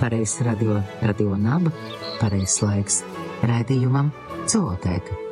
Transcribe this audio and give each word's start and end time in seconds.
pareizs 0.00 0.40
radio, 0.46 0.80
radio 1.02 1.36
naba, 1.40 1.72
pareizs 2.20 2.62
laiks 2.64 3.02
raidījumam 3.46 4.12
Celotēka. 4.46 5.25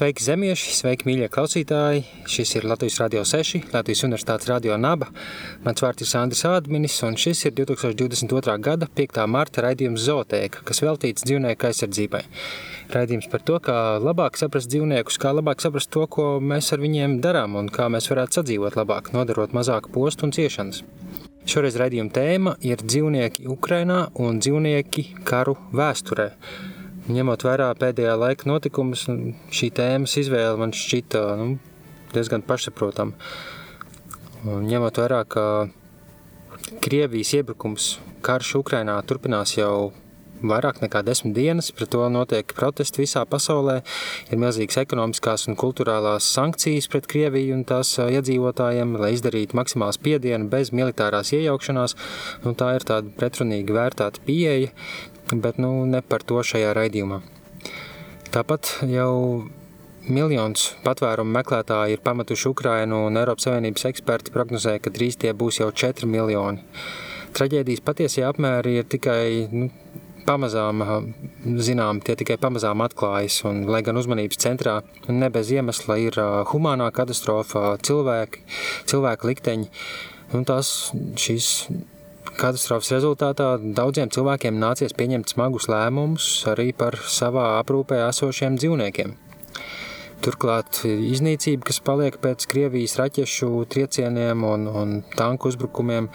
Sveiki, 0.00 0.22
zemieši, 0.24 0.70
sveiki, 0.72 1.04
mīļie 1.04 1.26
klausītāji! 1.28 2.06
Šis 2.32 2.54
ir 2.56 2.64
Latvijas 2.64 2.94
Rādio 3.02 3.20
6, 3.28 3.66
Latvijas 3.74 4.00
Universitātes 4.06 4.48
Radio 4.48 4.78
Naba. 4.80 5.10
Mans 5.60 5.84
vārds 5.84 6.00
ir 6.00 6.08
Sandrs 6.08 6.40
Ādminis, 6.48 6.96
un 7.04 7.18
šis 7.20 7.42
ir 7.44 7.52
2022. 7.58 8.54
gada 8.64 8.88
5. 8.96 9.20
marta 9.28 9.66
raidījums 9.66 10.06
Zootēka, 10.06 10.64
kas 10.64 10.80
veltīts 10.80 11.28
dzīvnieku 11.28 11.68
aizsardzībai. 11.68 12.22
Raidījums 12.96 13.28
par 13.28 13.44
to, 13.44 13.60
kā 13.68 13.76
labāk 14.00 14.40
saprast 14.40 14.72
dzīvniekus, 14.72 15.20
kā 15.20 15.34
labāk 15.36 15.60
saprast 15.60 15.92
to, 15.92 16.08
ko 16.08 16.30
mēs 16.40 16.72
ar 16.72 16.80
viņiem 16.80 17.20
darām 17.20 17.60
un 17.60 17.68
kā 17.68 17.92
mēs 17.92 18.08
varētu 18.08 18.40
sadzīvot 18.40 18.80
labāk, 18.80 19.12
nodarot 19.12 19.52
mazāk 19.52 19.92
postu 19.92 20.24
un 20.24 20.32
ciešanas. 20.32 20.80
Šoreiz 21.44 21.76
raidījuma 21.76 22.16
tēma 22.16 22.56
ir 22.64 22.80
dzīvnieki 22.80 23.50
Ukrainā 23.52 24.06
un 24.16 24.40
dzīvnieki 24.40 25.10
karu 25.28 25.60
vēsturē. 25.76 26.30
Ņemot 27.10 27.42
vērā 27.42 27.70
pēdējā 27.80 28.12
laika 28.18 28.46
notikumus, 28.46 29.06
šī 29.54 29.70
tēmas 29.74 30.14
izvēle 30.20 30.58
man 30.60 30.74
šķita 30.76 31.22
nu, 31.40 31.48
diezgan 32.14 32.44
pašsaprotama. 32.46 33.16
Ņemot 34.46 35.00
vērā, 35.02 35.24
ka 35.26 35.44
Krievijas 36.84 37.32
iebrukums, 37.34 37.96
karš 38.22 38.54
Ukrainā 38.60 38.94
turpinās 39.08 39.56
jau 39.56 39.90
vairāk 40.40 40.80
nekā 40.84 41.02
desmit 41.04 41.34
dienas, 41.36 41.70
pret 41.74 41.90
to 41.92 42.06
notiek 42.12 42.54
protesti 42.56 43.02
visā 43.02 43.24
pasaulē, 43.28 43.80
ir 44.30 44.40
milzīgas 44.40 44.80
ekonomiskās 44.84 45.48
un 45.50 45.58
kulturālās 45.60 46.28
sankcijas 46.36 46.88
pret 46.92 47.08
Krieviju 47.10 47.58
un 47.58 47.64
tās 47.68 47.92
iedzīvotājiem, 48.00 48.96
lai 49.02 49.12
izdarītu 49.16 49.58
maksimālu 49.58 49.96
spiedienu 49.98 50.48
bez 50.52 50.72
militārās 50.76 51.34
iejaukšanās, 51.36 51.96
un 52.44 52.56
tā 52.60 52.74
ir 52.78 52.86
tāda 52.88 53.12
pretrunīgi 53.18 53.76
vērtāta 53.76 54.22
pieeja, 54.26 54.72
bet 55.38 55.58
nu, 55.62 55.84
ne 55.86 56.02
par 56.02 56.24
to 56.26 56.42
šajā 56.42 56.74
raidījumā. 56.76 57.20
Tāpat 58.34 58.72
jau 58.90 59.46
miljons 60.10 60.70
patvērumu 60.84 61.34
meklētāji 61.38 61.96
ir 61.96 62.02
pametuši 62.04 62.50
Ukrainu, 62.50 63.04
un 63.08 63.18
Eiropas 63.20 63.46
Savienības 63.48 63.86
eksperti 63.90 64.34
prognozē, 64.34 64.78
ka 64.82 64.92
drīz 64.94 65.18
tie 65.20 65.32
būs 65.36 65.60
jau 65.62 65.70
4 65.70 66.08
miljoni. 66.10 66.62
Traģēdijas 67.36 67.82
patiesie 67.86 68.24
apmēri 68.26 68.80
ir 68.80 68.88
tikai 68.90 69.22
nu, 69.52 69.68
pamazām 70.26 70.82
zinām, 71.62 72.00
tie 72.04 72.16
tikai 72.18 72.36
pamazām 72.40 72.82
atklājas, 72.84 73.40
un 73.48 73.64
lai 73.70 73.82
gan 73.86 73.98
uzmanības 74.00 74.40
centrā 74.42 74.80
ne 75.08 75.30
bez 75.32 75.50
iemesla 75.54 75.96
ir 76.02 76.18
humānā 76.52 76.90
katastrofa, 76.94 77.76
cilvēki, 77.86 78.44
cilvēku 78.90 79.30
likteņi, 79.30 79.70
un 80.36 80.46
tās 80.48 80.90
šīs 81.20 81.50
Katastrofas 82.40 82.88
rezultātā 82.94 83.46
daudziem 83.60 84.08
cilvēkiem 84.08 84.56
nācies 84.62 84.94
pieņemt 84.96 85.34
smagus 85.34 85.66
lēmumus 85.68 86.28
arī 86.48 86.70
par 86.72 86.96
savā 87.04 87.58
aprūpē 87.58 87.98
esošiem 88.06 88.56
dzīvniekiem. 88.56 89.12
Turklāt 90.24 90.80
iznīcība, 90.88 91.66
kas 91.68 91.82
paliek 91.84 92.16
pēc 92.22 92.46
Krievijas 92.48 92.96
raķešu 92.96 93.50
triecieniem 93.74 94.46
un, 94.48 94.64
un 94.72 94.96
tanku 95.18 95.52
uzbrukumiem, 95.52 96.08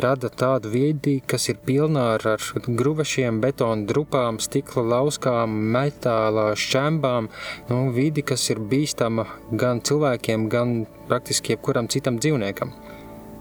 rada 0.00 0.32
tādu 0.32 0.72
vidi, 0.72 1.18
kas 1.20 1.50
ir 1.52 1.60
pilna 1.68 2.14
ar, 2.14 2.24
ar 2.38 2.64
gruvešiem, 2.64 3.44
betona 3.44 3.84
drupām, 3.92 4.40
stikla 4.40 4.86
lauskām, 4.96 5.52
metāla 5.76 6.54
šķembām. 6.56 7.28
Nu, 7.68 7.86
vidi, 7.92 8.24
kas 8.24 8.48
ir 8.54 8.64
bīstama 8.72 9.28
gan 9.52 9.84
cilvēkiem, 9.84 10.48
gan 10.48 10.78
praktiski 11.12 11.58
jebkuram 11.58 11.92
citam 11.92 12.16
dzīvniekam. 12.24 12.72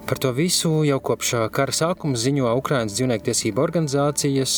Par 0.08 0.18
to 0.24 0.30
visu 0.32 0.70
jau 0.88 1.02
kopš 1.04 1.34
kara 1.52 1.74
sākuma 1.76 2.16
ziņo 2.16 2.54
Ukraiņas 2.62 2.94
dzīvnieku 2.96 3.26
tiesību 3.26 3.60
organizācijas, 3.60 4.54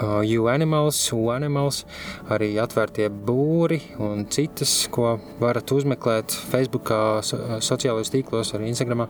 U-Animals, 0.00 0.98
U-Animals, 1.12 1.82
arī 2.32 2.54
atvērtie 2.62 3.10
būri 3.12 3.80
un 4.00 4.24
citas, 4.32 4.88
ko 4.92 5.18
varat 5.40 5.68
uzmeklēt 5.74 6.32
Facebook, 6.52 6.92
sociālajos 7.60 8.12
tīklos, 8.14 8.54
arī 8.56 8.70
Instagram, 8.72 9.06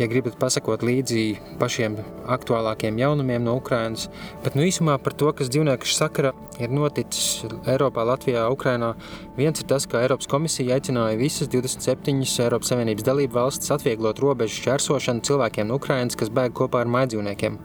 ja 0.00 0.08
gribat 0.10 0.38
pasakot 0.40 0.82
līdzi 0.82 1.24
pašiem 1.60 2.00
aktuālākiem 2.34 2.98
jaunumiem 2.98 3.44
no 3.46 3.54
Ukrainas. 3.60 4.08
Bet 4.42 4.58
nu 4.58 4.66
īsumā 4.66 4.98
par 5.02 5.14
to, 5.14 5.30
kas 5.36 5.52
dzīvnieku 5.54 5.86
sakara 5.88 6.34
ir 6.62 6.70
noticis 6.74 7.44
Eiropā, 7.70 8.04
Latvijā, 8.06 8.44
Ukrainā. 8.52 8.92
Viens 9.38 9.58
ir 9.60 9.68
tas, 9.70 9.86
ka 9.90 10.02
Eiropas 10.02 10.28
komisija 10.30 10.76
aicināja 10.78 11.18
visas 11.18 11.50
27 11.50 12.22
Eiropas 12.44 12.70
Savienības 12.70 13.06
dalību 13.06 13.38
valstis 13.38 13.72
atvieglot 13.74 14.22
robežu 14.22 14.60
šķērsošanu 14.60 15.24
cilvēkiem 15.26 15.70
no 15.70 15.78
Ukrainas, 15.80 16.18
kas 16.18 16.30
bēg 16.34 16.54
kopā 16.58 16.84
ar 16.84 16.90
maidzīvniekiem. 16.94 17.58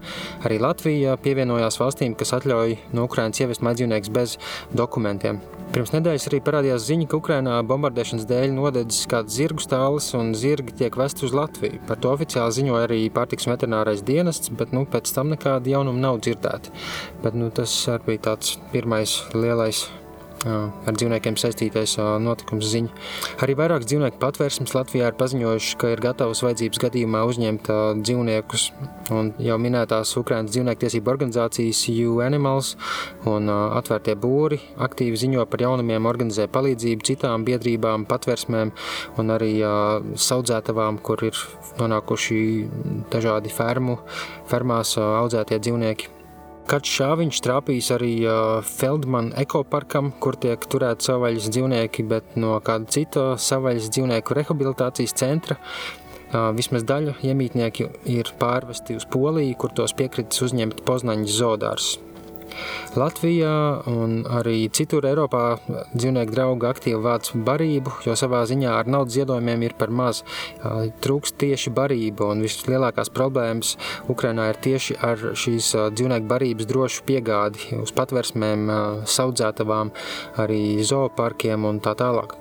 Arī 0.46 0.58
Latvija 0.62 1.18
pievienojās 1.22 1.78
valstīm, 1.82 2.16
kas 2.18 2.34
atļauj 2.38 2.59
atļauj 2.59 2.75
no 2.94 3.06
Ukrainas 3.08 3.40
ievest 3.40 3.64
maģdzīvniekus 3.64 4.12
bez 4.14 4.36
dokumentiem. 4.75 5.40
Pirms 5.70 5.92
nedēļas 5.94 6.25
arī 6.30 6.40
parādījās 6.42 6.88
ziņa, 6.88 7.08
ka 7.09 7.20
Ukrainā 7.20 7.59
bombardēšanas 7.70 8.25
dēļ 8.30 8.56
nodedzis 8.56 9.06
kāds 9.09 9.36
zirgu 9.38 9.62
stālis 9.62 10.09
un 10.18 10.34
zirgi 10.34 10.74
tiek 10.81 10.98
vest 10.98 11.22
uz 11.24 11.36
Latviju. 11.36 11.84
Par 11.88 12.02
to 12.02 12.09
oficiāli 12.16 12.58
ziņoja 12.58 12.88
arī 12.88 13.00
pārtiks 13.14 13.46
veterinārais 13.50 14.02
dienests, 14.06 14.50
bet 14.50 14.74
nu, 14.74 14.88
pēc 14.90 15.14
tam 15.14 15.30
nekāda 15.36 15.69
jaunuma 15.69 16.08
nav 16.08 16.24
dzirdēta. 16.25 16.74
Bet, 17.22 17.38
nu, 17.38 17.52
tas 17.53 17.75
arī 17.94 18.16
bija 18.16 18.25
tāds 18.31 18.58
pirmais 18.74 19.19
lielais 19.38 19.86
ar 20.48 20.96
dzīvniekiem 20.96 21.36
saistītais 21.40 21.98
notikums 22.24 22.70
ziņa. 22.72 22.92
Arī 23.44 23.56
vairākas 23.60 23.90
dzīvnieku 23.90 24.20
patvērsmes 24.22 24.76
Latvijā 24.76 25.10
ir 25.12 25.18
paziņojuši, 25.20 25.78
ka 25.82 25.92
ir 25.94 26.04
gatavs 26.04 26.44
vajadzības 26.46 26.82
gadījumā 26.86 27.24
uzņemt 27.28 27.72
dzīvniekus. 28.04 28.70
Un 29.16 29.34
jau 29.42 29.58
minētās 29.60 30.14
Ukrainas 30.20 30.54
dzīvnieku 30.54 31.02
organizācijas 31.10 31.82
U-Animals 32.10 32.76
un 33.30 33.50
atvērtie 33.50 34.16
būri 34.20 34.60
aktīvi 34.78 35.20
ziņo 35.20 35.48
par 35.50 35.64
jaunumiem, 35.66 36.08
organizē 36.10 36.48
palīdzību 36.52 37.08
citām 37.10 37.48
biedrībām, 37.48 38.06
patvērsmēm 38.10 38.72
un 39.20 39.34
arī 39.36 39.56
saudzētavām, 40.16 41.02
kur 41.04 41.26
ir 41.28 41.42
nonākuši 41.82 42.40
dažādi 43.12 43.52
fermu, 43.52 44.00
fermās 44.52 44.96
audzētie 45.00 45.60
dzīvnieki. 45.60 46.19
Kāds 46.69 46.91
šāviņš 47.00 47.40
trāpījis 47.41 47.88
arī 47.96 48.12
Feldmana 48.69 49.34
ekoparkam, 49.41 50.12
kur 50.22 50.35
tiek 50.38 50.68
turēti 50.69 51.07
savvaļas 51.07 51.47
dzīvnieki, 51.50 52.06
bet 52.12 52.35
no 52.38 52.59
kāda 52.62 52.85
cita 52.94 53.24
savvaļas 53.41 53.88
dzīvnieku 53.96 54.38
rehabilitācijas 54.38 55.16
centra. 55.18 55.57
Vismaz 56.30 56.85
daļa 56.85 57.16
iemītnieki 57.25 57.88
ir 58.13 58.30
pārvesti 58.38 59.00
uz 59.00 59.07
Poliju, 59.09 59.57
kur 59.57 59.74
tos 59.74 59.97
piekritis 59.97 60.46
uzņemt 60.46 60.85
Poznaņas 60.85 61.40
zoodārs. 61.40 61.90
Latvijā 63.00 63.53
un 63.90 64.24
arī 64.40 64.68
citur 64.74 65.06
Eiropā 65.09 65.44
dzīvnieku 65.94 66.34
draugi 66.34 66.68
aktīvi 66.70 67.02
vāc 67.03 67.31
barību, 67.47 67.94
jo 68.08 68.16
savā 68.20 68.42
ziņā 68.50 68.74
ar 68.80 68.90
naudas 68.90 69.18
ziedojumiem 69.18 69.68
ir 69.68 69.75
par 69.80 69.94
maz. 69.94 70.24
Trūkst 71.03 71.38
tieši 71.42 71.74
barība, 71.75 72.31
un 72.34 72.44
vislielākās 72.46 73.14
problēmas 73.14 73.75
Ukrainā 74.12 74.50
ir 74.53 74.62
tieši 74.66 75.00
ar 75.06 75.25
šīs 75.38 75.74
dzīvnieku 75.96 76.30
barības 76.30 76.69
drošu 76.69 77.06
piegādi 77.08 77.80
uz 77.80 77.94
patversmēm, 77.96 78.69
saudzētavām, 79.09 79.94
arī 80.42 80.64
zooparkiem 80.86 81.69
un 81.69 81.84
tā 81.84 81.96
tālāk. 82.00 82.38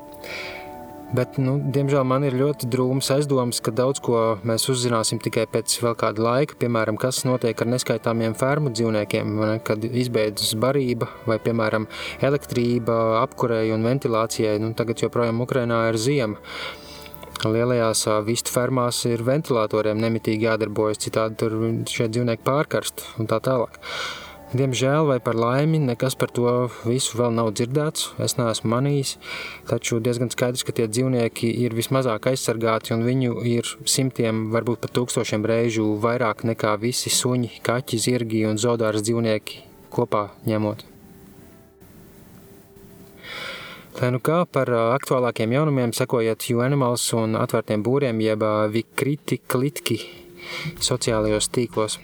Bet, 1.08 1.38
nu, 1.40 1.54
diemžēl 1.72 2.02
man 2.04 2.26
ir 2.28 2.34
ļoti 2.36 2.66
drūmas 2.68 3.08
aizdomas, 3.14 3.62
ka 3.64 3.72
daudz 3.72 4.02
ko 4.04 4.18
mēs 4.44 4.66
uzzināsim 4.68 5.16
tikai 5.24 5.46
pēc 5.48 5.78
vēl 5.80 5.94
kāda 5.96 6.20
laika. 6.20 6.58
Piemēram, 6.60 6.98
kas 7.00 7.22
notiek 7.24 7.56
ar 7.64 7.70
neskaitāmiem 7.72 8.36
fermu 8.36 8.74
dzīvniekiem, 8.74 9.30
ne, 9.40 9.54
kad 9.64 9.86
izbeidzas 9.88 10.52
barība 10.60 11.08
vai, 11.24 11.38
piemēram, 11.40 11.88
elektrība 12.28 13.22
apkurei 13.22 13.72
un 13.72 13.88
ventilācijai. 13.88 14.58
Nu, 14.60 14.74
tagad 14.76 15.00
joprojām 15.06 15.40
Ukrainā 15.46 15.86
ir 15.88 16.00
ziema. 16.02 16.36
Lielajās 17.46 18.04
vistu 18.26 18.52
fermās 18.52 19.00
ir 19.08 19.24
ventilatoriem 19.24 20.00
nemitīgi 20.02 20.48
jādarbojas, 20.50 21.00
citādi 21.06 21.38
tur 21.40 21.54
šie 21.88 22.10
dzīvnieki 22.10 22.44
pārkarst 22.44 23.06
un 23.16 23.30
tā 23.30 23.40
tālāk. 23.40 23.80
Diemžēl 24.48 25.04
vai 25.04 25.18
par 25.20 25.36
laimi 25.36 25.76
nekas 25.76 26.14
par 26.16 26.30
to 26.32 26.48
visu 26.88 27.18
vēl 27.18 27.34
nav 27.36 27.50
dzirdēts, 27.52 28.14
es 28.24 28.38
neesmu 28.38 28.70
manījis, 28.72 29.10
taču 29.68 29.98
diezgan 30.00 30.32
skaidrs, 30.32 30.64
ka 30.64 30.72
tie 30.72 30.86
dzīvnieki 30.88 31.50
ir 31.66 31.76
vismazāk 31.76 32.30
aizsargāti 32.30 32.94
un 32.96 33.04
viņu 33.04 33.44
ir 33.44 33.68
simtiem, 33.84 34.46
varbūt 34.54 34.80
pat 34.86 34.96
tūkstošiem 34.96 35.44
reižu 35.44 35.90
vairāk 36.00 36.46
nekā 36.48 36.78
visi 36.80 37.12
suņi, 37.12 37.58
kaķi, 37.60 38.00
zirgi 38.00 38.46
un 38.48 38.56
zodāras 38.56 39.04
dzīvnieki 39.04 39.60
kopā 39.92 40.30
ņemot. 40.48 40.88
Lai 44.00 44.14
nu 44.14 44.24
kā 44.24 44.46
par 44.48 44.72
aktuālākiem 44.96 45.58
jaunumiem 45.58 45.92
sekojiet 45.92 46.48
U-Animals 46.54 47.04
un 47.20 47.36
atvērtiem 47.36 47.84
būriem 47.84 48.24
jeb 48.24 48.48
Vikriti 48.72 49.42
Klitki 49.44 49.98
sociālajos 50.80 51.52
tīklos. 51.52 52.00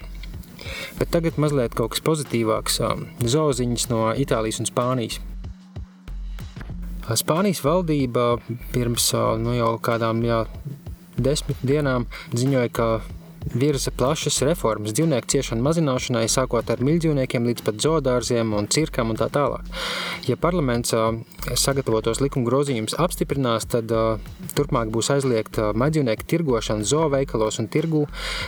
Bet 0.99 1.11
tagad 1.11 1.39
mazliet 1.41 1.75
kaut 1.77 1.95
kas 1.95 2.03
pozitīvāks- 2.05 2.81
zooziņas 3.35 3.89
no 3.89 4.13
Itālijas 4.13 4.59
un 4.59 4.69
Spānijas. 4.69 5.19
Spānijas 7.05 7.61
valdība 7.61 8.39
pirms 8.73 9.11
nu, 9.37 9.53
jau 9.53 9.77
kādām 9.77 10.23
jā, 10.25 10.45
desmit 11.17 11.57
dienām 11.61 12.07
ziņoja, 12.33 12.71
ka 12.73 13.01
virza 13.53 13.91
plašas 13.91 14.41
reformas 14.45 14.93
dzīvnieku 14.95 15.29
ciešanu 15.35 15.63
mazināšanai, 15.65 16.25
sākot 16.31 16.69
ar 16.71 16.81
mīļdzīvniekiem 16.85 17.45
līdz 17.49 17.65
pat 17.65 17.81
zoodārziem 17.83 18.53
un 18.57 18.67
cirkam 18.71 19.13
un 19.13 19.19
tā 19.19 19.27
tālāk. 19.33 19.67
Ja 20.25 20.37
parlaments 20.41 20.93
sagatavotos 21.53 22.21
likuma 22.23 22.47
grozījumus 22.49 22.97
apstiprinās, 23.01 23.67
tad 23.69 23.91
turpmāk 24.57 24.89
būs 24.93 25.11
aizliegta 25.13 25.71
maģdzīvnieku 25.77 26.27
tirgošana 26.31 26.87
zooveikalos 26.87 27.59
un 27.61 27.69
tirgū, 27.71 28.05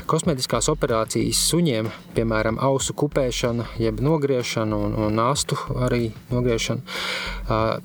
kosmētiskās 0.09 0.69
operācijas 0.73 1.43
suņiem, 1.51 1.91
piemēram, 2.17 2.57
ausu 2.63 2.95
kupēšana, 2.97 3.67
jeb 3.81 4.01
nogriešana 4.03 4.81
un, 4.87 4.97
un 5.07 5.21
astu 5.27 5.59
arī 5.85 6.11
nogriešana. 6.31 6.81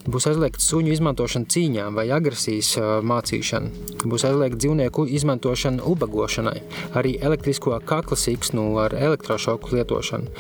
Būs 0.09 0.29
aizliegta 0.33 0.65
suņu 0.65 0.95
izmantošana 0.97 1.51
cīņām 1.53 1.99
vai 1.99 2.09
agresijas 2.15 2.75
mācīšana. 3.05 3.93
Būs 4.07 4.27
aizliegta 4.29 4.63
dzīvnieku 4.65 5.07
izmantošana 5.21 5.85
ubagošanai 5.93 6.63
arī 7.03 7.17
elektrisko 7.21 7.77
kakla 7.85 8.17
siksnu 8.19 8.65
ar 8.81 8.95
elektrošoku 8.97 9.75
lietošanu. 9.77 10.33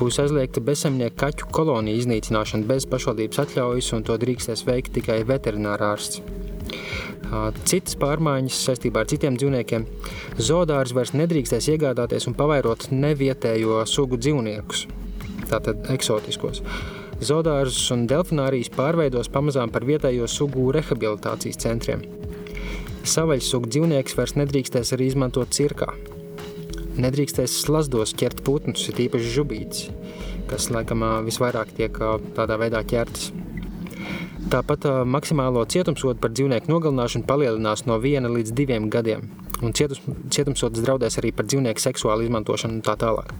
Būs 0.00 0.20
aizliegta 0.22 0.62
bezsemnieku 0.64 1.16
kaķu 1.24 1.50
koloniju 1.54 2.02
iznīcināšana 2.02 2.68
bez 2.68 2.86
pašvaldības 2.90 3.42
atļaujas, 3.46 3.92
un 3.96 4.06
to 4.06 4.18
drīkstēs 4.20 4.66
veikt 4.68 4.94
tikai 4.98 5.22
veterinārārsts. 5.28 6.22
Citas 7.64 7.96
pārmaiņas 8.00 8.58
saistībā 8.66 9.02
ar 9.02 9.08
citiem 9.08 9.36
dzīvniekiem. 9.40 9.86
Zoodārs 10.36 10.92
vairs 10.96 11.14
nedrīkstēs 11.16 11.70
iegādāties 11.72 12.28
un 12.28 12.36
pavairot 12.36 12.90
nevietējo 12.92 13.80
sugu 13.88 14.18
dzīvniekus, 14.20 14.86
tātad 15.48 15.88
eksotiskos. 15.94 16.60
Zoodārzus 17.22 17.86
un 17.94 18.08
delfinārijas 18.10 18.72
pārveidos 18.74 19.30
pamazām 19.32 19.72
par 19.72 19.86
vietējo 19.88 20.26
sugu 20.28 20.72
rehabilitācijas 20.74 21.62
centriem. 21.62 22.02
Savaļsugu 23.02 23.66
dzīvnieks 23.66 24.14
vairs 24.14 24.36
nedrīkstēs 24.38 24.92
arī 24.94 25.08
izmantot 25.10 25.50
cirkā. 25.54 25.88
Nedrīkstēs 27.02 27.56
slazdos 27.64 28.12
ķert 28.18 28.42
putnus, 28.46 28.84
ir 28.92 29.00
īpaši 29.08 29.32
žubītes, 29.34 29.86
kas 30.50 30.68
laikam 30.70 31.02
visvairāk 31.26 31.72
tiek 31.78 31.98
tādā 32.36 32.58
veidā 32.60 32.82
ķertas. 32.86 33.32
Tāpat 34.52 34.86
maksimālo 35.08 35.64
cietumsodu 35.66 36.20
par 36.22 36.34
dzīvnieku 36.34 36.70
nogalināšanu 36.70 37.26
palielinās 37.26 37.86
no 37.88 37.96
1 37.98 38.28
līdz 38.36 38.54
2 38.58 38.78
gadiem, 38.92 39.26
un 39.62 39.74
cietums, 39.74 40.02
cietumsods 40.34 40.82
draudēs 40.84 41.18
arī 41.18 41.32
par 41.34 41.48
dzīvnieku 41.48 41.82
seksuālu 41.82 42.28
izmantošanu 42.28 42.78
un 42.78 42.84
tā 42.86 42.94
tālāk. 43.00 43.32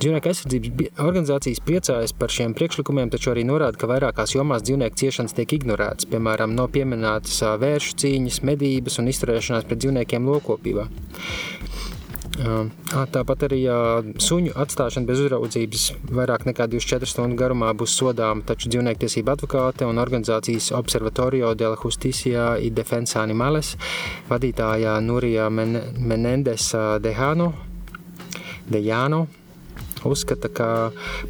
Dzīvnieku 0.00 0.30
aizsardzības 0.30 1.00
organizācijas 1.04 1.58
priecājas 1.60 2.14
par 2.16 2.32
šiem 2.32 2.54
priekšlikumiem, 2.56 3.10
taču 3.12 3.34
arī 3.34 3.42
norāda, 3.44 3.76
ka 3.76 3.88
vairākās 3.90 4.32
jomās 4.32 4.62
dzīvnieku 4.64 4.96
ciešanas 4.96 5.34
tiek 5.36 5.52
ignorētas. 5.58 6.06
Piemēram, 6.08 6.54
nav 6.56 6.70
pieminētas 6.72 7.42
vēršu 7.60 7.98
cīņas, 8.00 8.38
medības 8.48 8.96
un 9.02 9.10
izturēšanās 9.12 9.66
pret 9.68 9.82
dzīvniekiem 9.82 10.28
lokopībā. 10.30 10.86
Tāpat 13.12 13.44
arī 13.44 13.58
suņu 14.24 14.54
atstāšana 14.62 15.04
bez 15.10 15.20
uzraudzības 15.20 15.82
vairāk 16.16 16.46
nekā 16.48 16.64
24 16.72 17.10
stundu 17.10 17.36
garumā 17.36 17.74
būs 17.76 17.92
sodāma, 18.00 18.40
taču 18.48 18.70
dzīvniektiesība 18.72 19.34
advokāte 19.36 19.84
un 19.84 20.00
organizācijas 20.00 20.70
Observatorio 20.78 21.52
de 21.52 21.68
la 21.74 21.76
Justicia 21.76 22.54
y 22.56 22.70
Defensa 22.72 23.20
Animales 23.20 23.74
vadītāja 24.30 24.96
Nurija 25.04 25.50
Menendez 25.52 26.70
Dejano, 27.04 27.50
Dejano 28.70 29.26
uzskata, 30.08 30.48
ka 30.48 30.68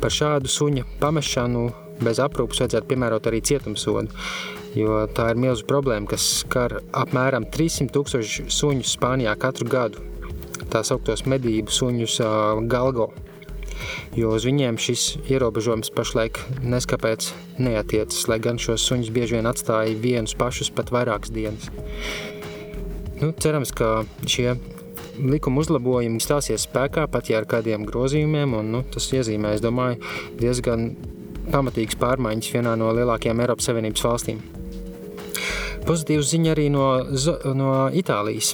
par 0.01 0.15
šādu 0.15 0.51
suņa 0.51 0.87
pamešanu 1.01 1.69
bez 2.01 2.21
aprūpes 2.23 2.63
vajadzētu 2.63 2.89
piemērot 2.91 3.29
arī 3.29 3.43
cietumsodu. 3.45 4.13
Jo 4.79 5.05
tā 5.15 5.33
ir 5.33 5.41
milzīga 5.41 5.69
problēma, 5.69 6.09
kas 6.11 6.27
skar 6.45 6.79
apmēram 6.97 7.49
300 7.51 7.91
tūkstošu 7.95 8.47
suņu 8.55 8.87
Spānijā 8.87 9.35
katru 9.41 9.69
gadu. 9.71 10.05
Tā 10.71 10.85
sauktos 10.87 11.27
medību 11.27 11.73
suņus 11.75 12.21
galgo. 12.71 13.11
Jo 14.15 14.35
uz 14.37 14.45
viņiem 14.47 14.77
šis 14.81 15.05
ierobežojums 15.31 15.91
pašlaik 15.97 16.39
neskapēc 16.63 17.31
neatiecas, 17.63 18.27
lai 18.31 18.39
gan 18.43 18.61
šos 18.61 18.85
suņus 18.87 19.13
bieži 19.15 19.39
vien 19.39 19.49
atstāja 19.51 19.97
vienus 19.99 20.37
pašus 20.39 20.71
pat 20.75 20.93
vairākas 20.95 21.33
dienas. 21.35 21.71
Nu, 23.21 23.33
cerams, 23.37 23.73
ka 23.77 24.05
šie 24.29 24.55
likuma 25.29 25.65
uzlabojumi 25.65 26.21
stāsies 26.23 26.67
spēkā 26.69 27.07
pat 27.13 27.31
ja 27.31 27.41
ar 27.41 27.49
kādiem 27.51 27.87
grozījumiem, 27.89 28.57
un 28.61 28.73
nu, 28.75 28.83
tas 28.95 29.11
iezīmē, 29.13 29.55
es 29.57 29.65
domāju, 29.65 30.01
diezgan 30.41 30.93
pamatīgas 31.51 31.99
pārmaiņas 32.01 32.53
vienā 32.55 32.77
no 32.79 32.91
lielākajām 32.97 33.43
Eiropas 33.45 33.71
Savienības 33.71 34.07
valstīm. 34.07 34.43
Pozitīva 35.87 36.23
ziņa 36.27 36.53
arī 36.53 36.69
no, 36.73 36.87
no 37.57 37.73
Itālijas, 37.97 38.53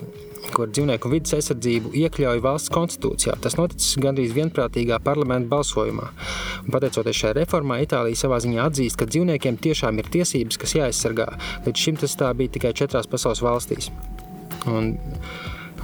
kur 0.55 0.71
dzīvnieku 0.71 1.11
vidas 1.11 1.35
aizsardzību 1.37 1.91
iekļauj 2.05 2.43
valsts 2.45 2.73
konstitūcijā. 2.73 3.35
Tas 3.43 3.59
noticis 3.59 3.99
gandrīz 4.03 4.35
vienprātīgā 4.37 5.01
parlamenta 5.05 5.51
balsojumā. 5.51 6.07
Un, 6.63 6.71
pateicoties 6.75 7.19
šai 7.19 7.35
reformai, 7.41 7.83
Itālija 7.85 8.23
savā 8.23 8.39
ziņā 8.45 8.69
atzīst, 8.71 8.99
ka 9.01 9.11
dzīvniekiem 9.11 9.59
tiešām 9.67 9.99
ir 10.01 10.13
tiesības, 10.15 10.61
kas 10.63 10.77
jāaizsargā. 10.79 11.29
Līdz 11.67 11.83
šim 11.83 12.01
tas 12.01 12.17
tā 12.21 12.31
bija 12.39 12.55
tikai 12.57 12.73
četrās 12.79 13.11
pasaules 13.11 13.43
valstīs. 13.45 13.91
Un, 14.71 14.95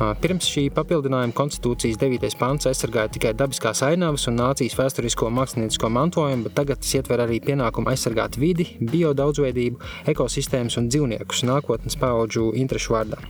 Pirms 0.03 0.49
šī 0.51 0.65
papildinājuma 0.75 1.35
konstitūcijas 1.37 1.99
9. 2.01 2.33
pants 2.41 2.67
aizsargāja 2.67 3.13
tikai 3.15 3.31
dabiskās 3.39 3.85
ainavas 3.87 4.25
un 4.31 4.41
nācijas 4.41 4.75
vēsturisko 4.79 5.29
māksliniecisko 5.31 5.91
mantojumu, 5.95 6.49
bet 6.49 6.57
tagad 6.59 6.83
tas 6.83 6.97
ietver 6.99 7.23
arī 7.23 7.39
pienākumu 7.45 7.93
aizsargāt 7.93 8.39
vidi, 8.41 8.67
biodaudzveidību, 8.83 9.79
ekosistēmas 10.11 10.81
un 10.81 10.91
dzīvniekus 10.91 11.45
nākotnes 11.47 11.99
paudžu 12.03 12.51
interešu 12.59 12.97
vārdā. 12.97 13.21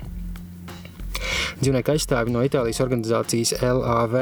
Dzīvnieku 1.60 1.92
aizstāvi 1.92 2.32
no 2.32 2.40
Itālijas 2.46 2.80
organizācijas 2.82 3.52
LAV 3.60 4.16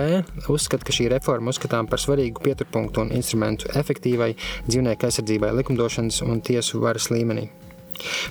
uzskata, 0.51 0.85
ka 0.85 0.97
šī 0.97 1.07
reforma 1.15 1.55
uzskatām 1.55 1.87
par 1.89 2.03
svarīgu 2.03 2.43
pieturpunktu 2.45 3.07
un 3.07 3.15
instrumentu 3.15 3.71
efektīvai 3.79 4.35
dzīvnieku 4.67 5.07
aizsardzībai 5.07 5.55
likumdošanas 5.63 6.25
un 6.27 6.43
tiesu 6.45 6.83
varas 6.83 7.13
līmenī. 7.15 7.47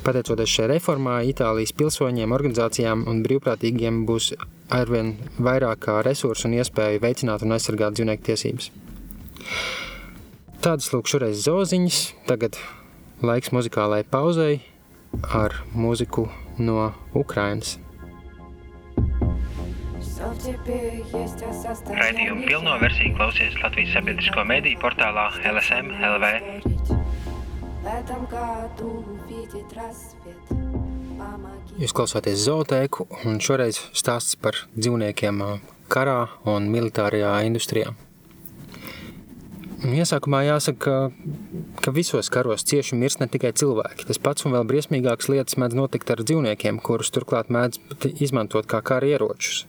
Pateicoties 0.06 0.54
šai 0.54 0.70
reformai, 0.74 1.20
Itālijas 1.32 1.74
pilsoņiem, 1.78 2.34
organizācijām 2.36 3.06
un 3.10 3.22
brīvprātīgiem 3.26 4.04
būs 4.10 4.32
arvien 4.74 5.16
vairāk 5.38 5.90
resursu 6.06 6.50
un 6.50 6.58
iespēju 6.60 7.04
veicināt 7.04 7.46
un 7.46 7.58
aizsargāt 7.58 7.98
dzīvnieku 7.98 8.28
tiesības. 8.30 8.72
Tādas 10.60 10.90
lūk 10.92 11.08
šoreiz 11.08 11.46
zoziņas, 11.46 12.00
tagad 12.28 12.58
laiks 13.24 13.54
muzikālai 13.56 14.04
pauzei 14.04 14.60
ar 15.24 15.56
mūziku 15.76 16.28
no 16.60 16.92
Ukrainas. 17.16 17.78
Raidījumu 20.20 22.44
pilno 22.44 22.76
versiju 22.82 23.16
klausies 23.16 23.56
Latvijas 23.64 23.96
sabiedrisko 23.96 24.44
mediju 24.52 24.82
portālā 24.84 25.30
LSM 25.54 25.96
LV. 26.10 26.79
Jūs 31.80 31.94
klausāties 31.96 32.42
zootēku, 32.44 33.06
un 33.24 33.40
šoreiz 33.44 33.80
stāsts 33.96 34.36
par 34.36 34.58
dzīvniekiem 34.76 35.40
karā 35.92 36.20
un 36.52 36.68
militārajā 36.74 37.38
industrijā. 37.48 37.96
Iesākumā 39.80 40.42
jāsaka, 40.44 40.76
ka, 40.84 40.96
ka 41.80 41.92
visos 41.96 42.28
karos 42.34 42.66
cieši 42.68 42.98
mirst 43.00 43.22
ne 43.24 43.30
tikai 43.32 43.54
cilvēki. 43.56 44.10
Tas 44.10 44.20
pats 44.20 44.44
un 44.44 44.52
vēl 44.58 44.68
briesmīgākas 44.68 45.32
lietas 45.32 45.56
mēdz 45.56 45.78
notikt 45.80 46.12
ar 46.12 46.20
dzīvniekiem, 46.20 46.82
kurus 46.84 47.14
turklāt 47.16 47.48
mēdz 47.48 47.80
izmantot 48.20 48.68
kā 48.68 48.84
kara 48.84 49.08
ieročus. 49.08 49.64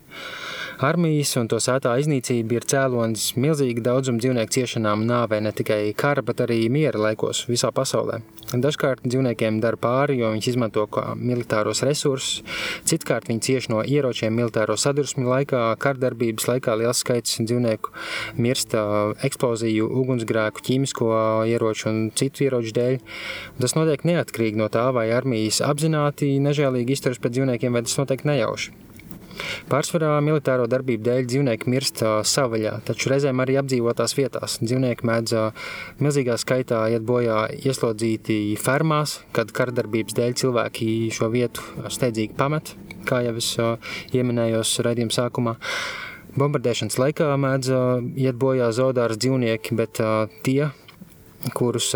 Armijas 0.81 1.35
un 1.37 1.49
to 1.53 1.59
sētā 1.61 1.93
iznīcība 2.01 2.57
ir 2.57 2.65
cēlonis 2.73 3.35
milzīgi 3.37 3.83
daudzumu 3.85 4.23
dzīvnieku 4.23 4.55
ciešanām 4.55 5.03
nāvē 5.05 5.43
ne 5.45 5.53
tikai 5.53 5.93
kara, 5.93 6.25
bet 6.25 6.41
arī 6.41 6.63
miera 6.73 6.97
laikos 6.97 7.43
visā 7.51 7.69
pasaulē. 7.77 8.23
Dažkārt 8.51 9.05
dzīvniekiem 9.05 9.61
dara 9.61 9.77
pāri, 9.77 10.17
jo 10.23 10.31
viņus 10.33 10.49
izmanto 10.55 10.87
kā 10.91 11.13
militāros 11.21 11.85
resursus, 11.85 12.41
citkārt 12.89 13.29
viņi 13.29 13.45
cieši 13.47 13.75
no 13.75 13.85
ieročiem 13.85 14.33
militāro 14.33 14.79
sadursmi 14.81 15.29
laikā, 15.29 15.67
kardarbības 15.85 16.49
laikā 16.49 16.79
liels 16.81 17.05
skaits 17.05 17.39
dzīvnieku 17.45 17.93
mirst 18.41 18.73
eksploziju, 18.75 19.87
ugunsgrēku, 20.01 20.65
ķīmisko 20.65 21.13
ieroču 21.53 21.91
un 21.93 22.05
citu 22.17 22.49
ieroču 22.49 22.73
dēļ. 22.81 23.01
Tas 23.61 23.77
notiek 23.77 24.09
neatkarīgi 24.09 24.65
no 24.65 24.73
tā, 24.73 24.89
vai 24.97 25.11
armijas 25.13 25.61
apzināti 25.61 26.39
nežēlīgi 26.41 26.97
izturas 26.97 27.21
pret 27.21 27.37
dzīvniekiem, 27.37 27.77
vai 27.77 27.85
tas 27.85 28.01
notiek 28.01 28.25
nejauši. 28.25 28.90
Pārsvarā 29.71 30.17
militāro 30.25 30.67
darbību 30.71 31.05
dēļ 31.07 31.29
dzīvnieki 31.31 31.71
mirst 31.71 32.03
savvaļā, 32.03 32.77
taču 32.89 33.13
reizēm 33.13 33.43
arī 33.43 33.59
apdzīvotās 33.61 34.17
vietās. 34.19 34.59
Dzīvnieki 34.63 35.07
mēdz 35.07 35.37
milzīgā 36.03 36.37
skaitā 36.41 36.83
iet 36.95 37.07
bojā 37.07 37.45
ieslodzīti 37.61 38.41
fermās, 38.61 39.21
kad 39.37 39.53
kardarbības 39.57 40.17
dēļ 40.19 40.37
cilvēki 40.43 40.91
šo 41.15 41.31
vietu 41.33 41.65
steidzīgi 41.93 42.37
pamet, 42.39 42.75
kā 43.09 43.23
jau 43.27 43.37
es 43.41 43.53
ieminējos 44.17 44.77
raidījuma 44.87 45.17
sākumā. 45.17 45.57
Bombardēšanas 46.39 46.99
laikā 47.01 47.31
mēdz 47.43 47.73
iet 48.23 48.37
bojā 48.39 48.71
zaudārs 48.75 49.19
dzīvnieki, 49.19 49.75
bet 49.79 49.99
tie, 50.47 50.71
kurus 51.59 51.91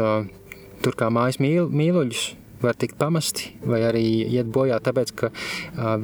tur 0.84 0.96
kā 0.98 1.10
mājas 1.14 1.38
mīl, 1.42 1.68
mīluļus 1.70 2.32
var 2.64 2.78
tikt 2.80 2.99
pamesti, 3.00 3.52
vai 3.64 3.83
arī 3.87 4.04
iet 4.25 4.50
bojā 4.52 4.80
tāpēc, 4.85 5.14
ka 5.16 5.33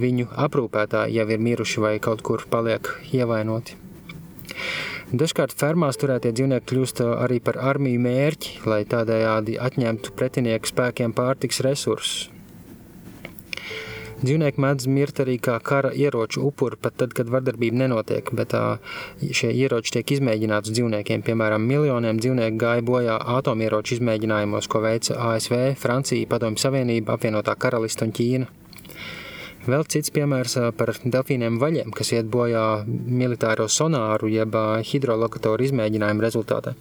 viņu 0.01 0.31
aprūpētāji 0.47 1.19
jau 1.19 1.29
ir 1.31 1.47
miruši 1.47 1.85
vai 1.85 1.95
kaut 2.03 2.25
kur 2.27 2.47
paliek 2.51 2.93
ievainoti. 3.13 3.79
Dažkārt 5.11 5.57
fermās 5.59 5.99
turētie 5.99 6.31
dzīvnieki 6.31 6.69
kļūst 6.71 7.01
arī 7.07 7.41
par 7.43 7.59
armiju 7.73 7.99
mērķi, 8.05 8.61
lai 8.71 8.85
tādējādi 8.87 9.57
atņemtu 9.59 10.15
pretinieku 10.15 10.71
spēkiem 10.71 11.17
pārtiks 11.17 11.65
resursus. 11.67 12.29
Dzīvnieki 14.21 14.61
mēdz 14.61 14.85
mirt 14.93 15.21
arī 15.23 15.39
kā 15.41 15.55
kara 15.65 15.91
ieroču 15.97 16.43
upuri, 16.45 16.77
pat 16.77 16.99
tad, 17.01 17.15
kad 17.17 17.31
vardarbība 17.33 17.79
nenotiek, 17.81 18.27
bet 18.37 18.53
šie 19.25 19.49
ieroči 19.63 19.95
tiek 19.95 20.13
izmēģināti 20.17 20.69
uz 20.69 20.77
dzīvniekiem. 20.77 21.25
Piemēram, 21.25 21.65
miljoniem 21.65 22.21
dzīvnieku 22.21 22.61
gāja 22.61 22.85
bojā 22.85 23.17
atomieroču 23.39 23.97
izmēģinājumos, 23.97 24.69
ko 24.69 24.83
veica 24.85 25.17
ASV, 25.31 25.57
Francija, 25.81 26.29
Padomju 26.29 26.61
Savienība, 26.61 27.17
apvienotā 27.17 27.57
karalista 27.57 28.05
un 28.05 28.13
Ķīna. 28.17 28.51
Vēl 29.71 29.85
cits 29.93 30.13
piemērs 30.13 30.59
par 30.77 30.93
delfīniem 31.01 31.57
vaļiem, 31.61 31.93
kas 31.97 32.13
iet 32.13 32.29
bojā 32.33 32.83
militāro 32.89 33.69
sonāru 33.73 34.29
jeb 34.33 34.57
hidrolokatoru 34.89 35.69
izmēģinājumu 35.69 36.25
rezultātā. 36.29 36.77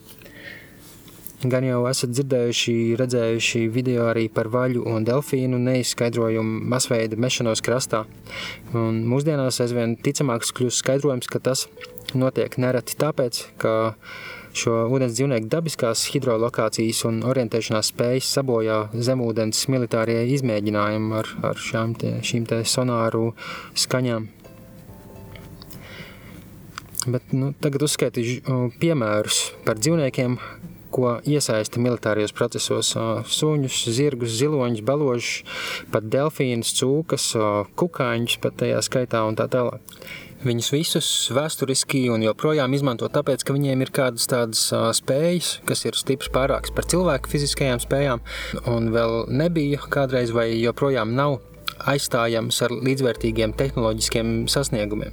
Gan 1.39 1.63
jau 1.63 1.86
esat 1.88 2.12
dzirdējuši, 2.12 2.74
redzējuši 3.00 3.60
video 3.72 4.10
arī 4.10 4.25
par 4.27 4.50
vaļu 4.51 4.81
un 4.91 5.05
delfīnu 5.08 5.55
neizskaidrojumu 5.63 6.65
masveida 6.67 7.15
mešanos 7.15 7.62
krastā. 7.63 8.01
Un 8.75 9.05
mūsdienās 9.08 9.62
aizvien 9.63 9.93
ticamāks 10.03 10.51
kļūst 10.58 10.81
skaidrojums, 10.84 11.29
ka 11.31 11.39
tas 11.39 11.69
notiek 12.12 12.58
nereti 12.60 12.98
tāpēc, 13.00 13.39
ka 13.62 13.72
šo 14.51 14.74
ūdens 14.91 15.15
dzīvnieku 15.15 15.48
dabiskās 15.53 16.01
hidrolokācijas 16.12 17.05
un 17.08 17.22
orientēšanās 17.29 17.93
spējas 17.93 18.34
sabojā 18.36 18.81
zemūdens 18.91 19.62
militārie 19.72 20.25
izmēģinājumi 20.34 21.15
ar, 21.22 21.29
ar 21.53 21.62
šām 21.69 21.93
te, 22.01 22.17
šīm 22.19 22.50
te 22.51 22.60
sonāru 22.67 23.29
skaņām. 23.79 24.27
Bet, 27.08 27.31
nu, 27.31 27.53
tagad 27.63 27.88
uzskaitīšu 27.88 28.60
piemērus 28.84 29.39
par 29.63 29.79
dzīvniekiem, 29.79 30.36
ko 30.91 31.17
iesaista 31.27 31.81
militārijos 31.81 32.34
procesos- 32.36 32.93
suņus, 33.39 33.84
zirgus, 33.96 34.38
ziloņus, 34.39 34.86
baložus, 34.86 35.43
pat 35.91 36.10
delfīnus, 36.10 36.74
cūkas, 36.79 37.36
kukaiņus, 37.75 38.39
pat 38.41 38.58
tajā 38.58 38.81
skaitā 38.81 39.27
un 39.27 39.36
tā 39.36 39.48
tālāk. 39.48 39.79
Viņus 40.39 40.72
visus 40.72 41.08
vēsturiski 41.36 42.05
un 42.13 42.22
joprojām 42.24 42.72
izmanto 42.74 43.10
tāpēc, 43.12 43.43
ka 43.43 43.51
viņiem 43.53 43.81
ir 43.81 43.91
kādas 43.91 44.25
tādas 44.25 44.62
spējas, 44.96 45.60
kas 45.65 45.84
ir 45.84 46.00
stipras 46.00 46.31
pārākas 46.31 46.72
par 46.72 46.86
cilvēku 46.86 47.27
fiziskajām 47.27 47.84
spējām, 47.84 48.22
un 48.65 48.88
vēl 48.96 49.27
nebija 49.27 49.84
kādreiz 49.91 50.31
vai 50.31 50.53
joprojām 50.55 51.12
nav 51.13 51.41
aizstājams 51.91 52.62
ar 52.63 52.72
līdzvērtīgiem 52.72 53.55
tehnoloģiskiem 53.60 54.48
sasniegumiem. 54.48 55.12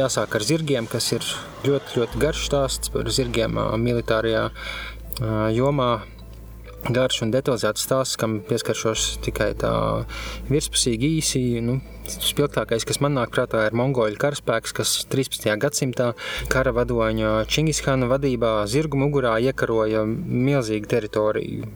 Jāsāk 0.00 0.32
ar 0.38 0.44
zirgiem, 0.46 0.86
kas 0.88 1.10
ir 1.12 1.24
ļoti, 1.66 1.98
ļoti 1.98 2.20
garš 2.22 2.46
stāsts 2.46 2.92
par 2.94 3.08
zirgiem 3.12 3.58
militārajā 3.82 4.46
jomā. 5.56 5.90
Garš 6.80 7.18
un 7.26 7.32
detalizēts 7.34 7.82
stāsts, 7.84 8.16
kam 8.16 8.38
pieskaršos 8.48 9.18
tikai 9.26 9.50
tā 9.60 9.72
virspusīgi 10.48 11.10
īsi. 11.18 11.42
Nu, 11.60 11.76
Spilgtākais, 12.08 12.86
kas 12.88 13.02
man 13.04 13.18
nāk 13.18 13.34
prātā, 13.34 13.66
ir 13.68 13.76
mongoļu 13.76 14.16
karaspēks, 14.22 14.72
kas 14.78 14.94
13. 15.12 15.52
gadsimtā 15.60 16.08
kara 16.48 16.72
vadoņa 16.78 17.44
Čingishana 17.52 18.08
vadībā 18.08 18.54
zirgu 18.72 19.04
mugurā 19.04 19.36
iekaroja 19.50 20.06
milzīgu 20.08 20.88
teritoriju 20.96 21.68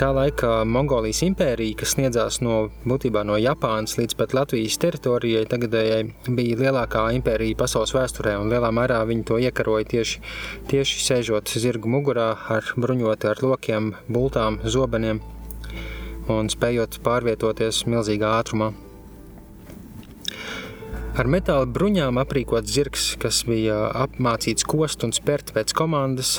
Tā 0.00 0.10
laika 0.16 0.60
Mongolijas 0.68 1.22
impērija, 1.26 1.78
kas 1.82 1.94
sniedzās 1.96 2.40
no, 2.44 2.70
būtībā 2.88 3.24
no 3.28 3.38
Japānas 3.40 3.96
līdz 3.98 4.16
pat 4.18 4.34
Latvijas 4.36 4.78
teritorijai, 4.82 5.46
tagadējai 5.50 6.02
bija 6.28 6.60
lielākā 6.64 7.06
impērija 7.18 7.58
pasaules 7.60 7.94
vēsturē, 7.96 8.36
un 8.40 8.52
lielā 8.52 8.72
mērā 8.74 9.00
viņi 9.08 9.26
to 9.30 9.40
iekaroja 9.42 9.88
tieši, 9.94 10.22
tieši 10.70 11.04
sēžot 11.08 11.56
zirgu 11.60 11.90
mugurā 11.92 12.32
ar 12.56 12.72
bruņoti 12.76 13.30
ar 13.30 13.44
lokiem, 13.44 13.94
bultām, 14.08 14.60
zobeniem 14.64 15.22
un 16.30 16.50
spējot 16.52 17.00
pārvietoties 17.04 17.84
milzīgā 17.90 18.36
ātrumā. 18.40 18.70
Ar 21.18 21.26
metāla 21.26 21.66
bruņām 21.66 22.20
aprīkots 22.22 22.70
zirgs, 22.70 23.06
kas 23.20 23.42
bija 23.48 23.88
apmācīts 24.04 24.64
kost 24.64 25.02
un 25.04 25.10
spērt 25.12 25.50
pēc 25.56 25.74
komandas, 25.76 26.36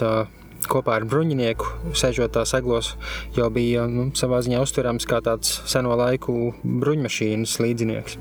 kopā 0.69 0.99
ar 0.99 1.05
bruņinieku, 1.09 1.93
sēžot 1.97 2.35
tās 2.37 2.53
eglos, 2.57 2.95
jau 3.37 3.49
bija 3.53 3.87
nu, 3.89 4.09
savā 4.17 4.41
ziņā 4.45 4.61
uztverams 4.65 5.07
kā 5.09 5.21
tāds 5.25 5.61
seno 5.69 5.95
laiku 5.99 6.53
bruņmašīnas 6.63 7.57
līdzinieks. 7.63 8.19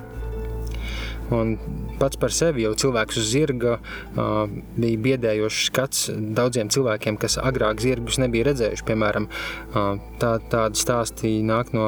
Un 1.31 1.55
pats 2.01 2.19
par 2.19 2.33
sevi 2.35 2.65
jau 2.65 2.73
cilvēks 2.75 3.21
uz 3.21 3.29
zirga 3.31 3.77
uh, 3.79 4.51
bija 4.75 5.03
biedējošs 5.05 5.67
skats 5.69 6.09
daudziem 6.11 6.73
cilvēkiem, 6.75 7.21
kas 7.23 7.39
agrāk 7.39 7.83
zirgus 7.85 8.19
nebija 8.19 8.49
redzējuši. 8.51 8.87
Piemēram, 8.89 9.29
uh, 9.31 9.93
tā, 10.23 10.33
tādi 10.51 10.81
stāsti 10.81 11.37
nāk 11.47 11.71
no, 11.77 11.87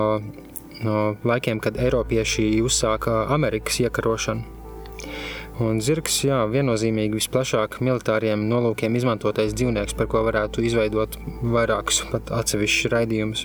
no 0.86 0.98
laikiem, 1.26 1.58
kad 1.64 1.80
Eiropieši 1.80 2.52
uzsāka 2.62 3.24
Amerikas 3.34 3.80
iekarošanu. 3.82 4.46
Un 5.60 5.82
zirgs, 5.84 6.22
jā, 6.24 6.38
viennozīmīgi 6.48 7.18
visplašāk 7.18 7.82
militāriem 7.84 8.46
nolūkiem 8.48 8.94
izmantotais 8.96 9.52
dzīvnieks, 9.52 9.92
par 9.98 10.08
ko 10.08 10.22
varētu 10.24 10.64
izveidot 10.64 11.18
vairākus 11.42 12.06
pat 12.12 12.32
atsevišķus 12.40 12.92
raidījumus. 12.94 13.44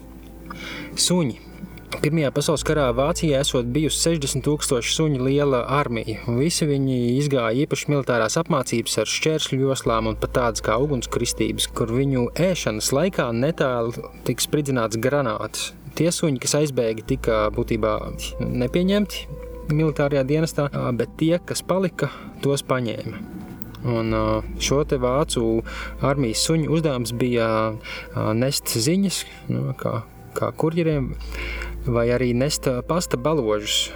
Suņi. 0.95 1.43
Pirmajā 1.87 2.29
pasaules 2.35 2.65
karā 2.67 2.85
Vācijā 2.95 3.39
esot 3.41 3.67
bijusi 3.71 4.01
60 4.09 4.43
tūkstoši 4.43 4.91
suņu 4.91 5.21
liela 5.23 5.61
armija, 5.71 6.17
un 6.27 6.39
visi 6.41 6.67
viņi 6.67 6.97
izgāja 7.15 7.63
īpaši 7.63 7.91
militārās 7.93 8.35
apmācības 8.41 8.97
ar 9.03 9.11
šķērsļu 9.11 9.61
joslām 9.63 10.11
un 10.11 10.19
pat 10.19 10.35
tādas 10.35 10.63
kā 10.65 10.75
ugunskristības, 10.83 11.69
kur 11.75 11.95
viņu 11.95 12.27
ēšanas 12.49 12.91
laikā 12.95 13.29
netālu 13.35 14.11
tika 14.27 14.43
spridzināts 14.43 14.99
granātas. 14.99 15.71
Tie 15.97 16.11
suņi, 16.13 16.43
kas 16.43 16.59
aizbēga, 16.59 17.07
tika 17.07 17.39
būtībā 17.55 17.95
nepieņemti, 18.43 19.46
militārajā 19.71 20.23
dienestā, 20.27 20.67
bet 20.97 21.17
tie, 21.19 21.37
kas 21.43 21.63
palika, 21.65 22.09
tos 22.43 22.63
paņēma. 22.67 23.21
Un 23.87 24.15
šo 24.63 24.81
te 24.89 24.97
vācu 24.99 25.61
armijas 26.03 26.43
suņu 26.47 26.71
uzdevums 26.75 27.13
bija 27.15 27.49
nest 28.35 28.73
ziņas, 28.73 29.21
nu, 29.53 29.69
kā, 29.79 30.01
kā 30.35 30.51
kurjeriem, 30.59 31.13
vai 31.85 32.07
arī 32.15 32.33
nest 32.35 32.67
pasta 32.89 33.19
baložus 33.21 33.93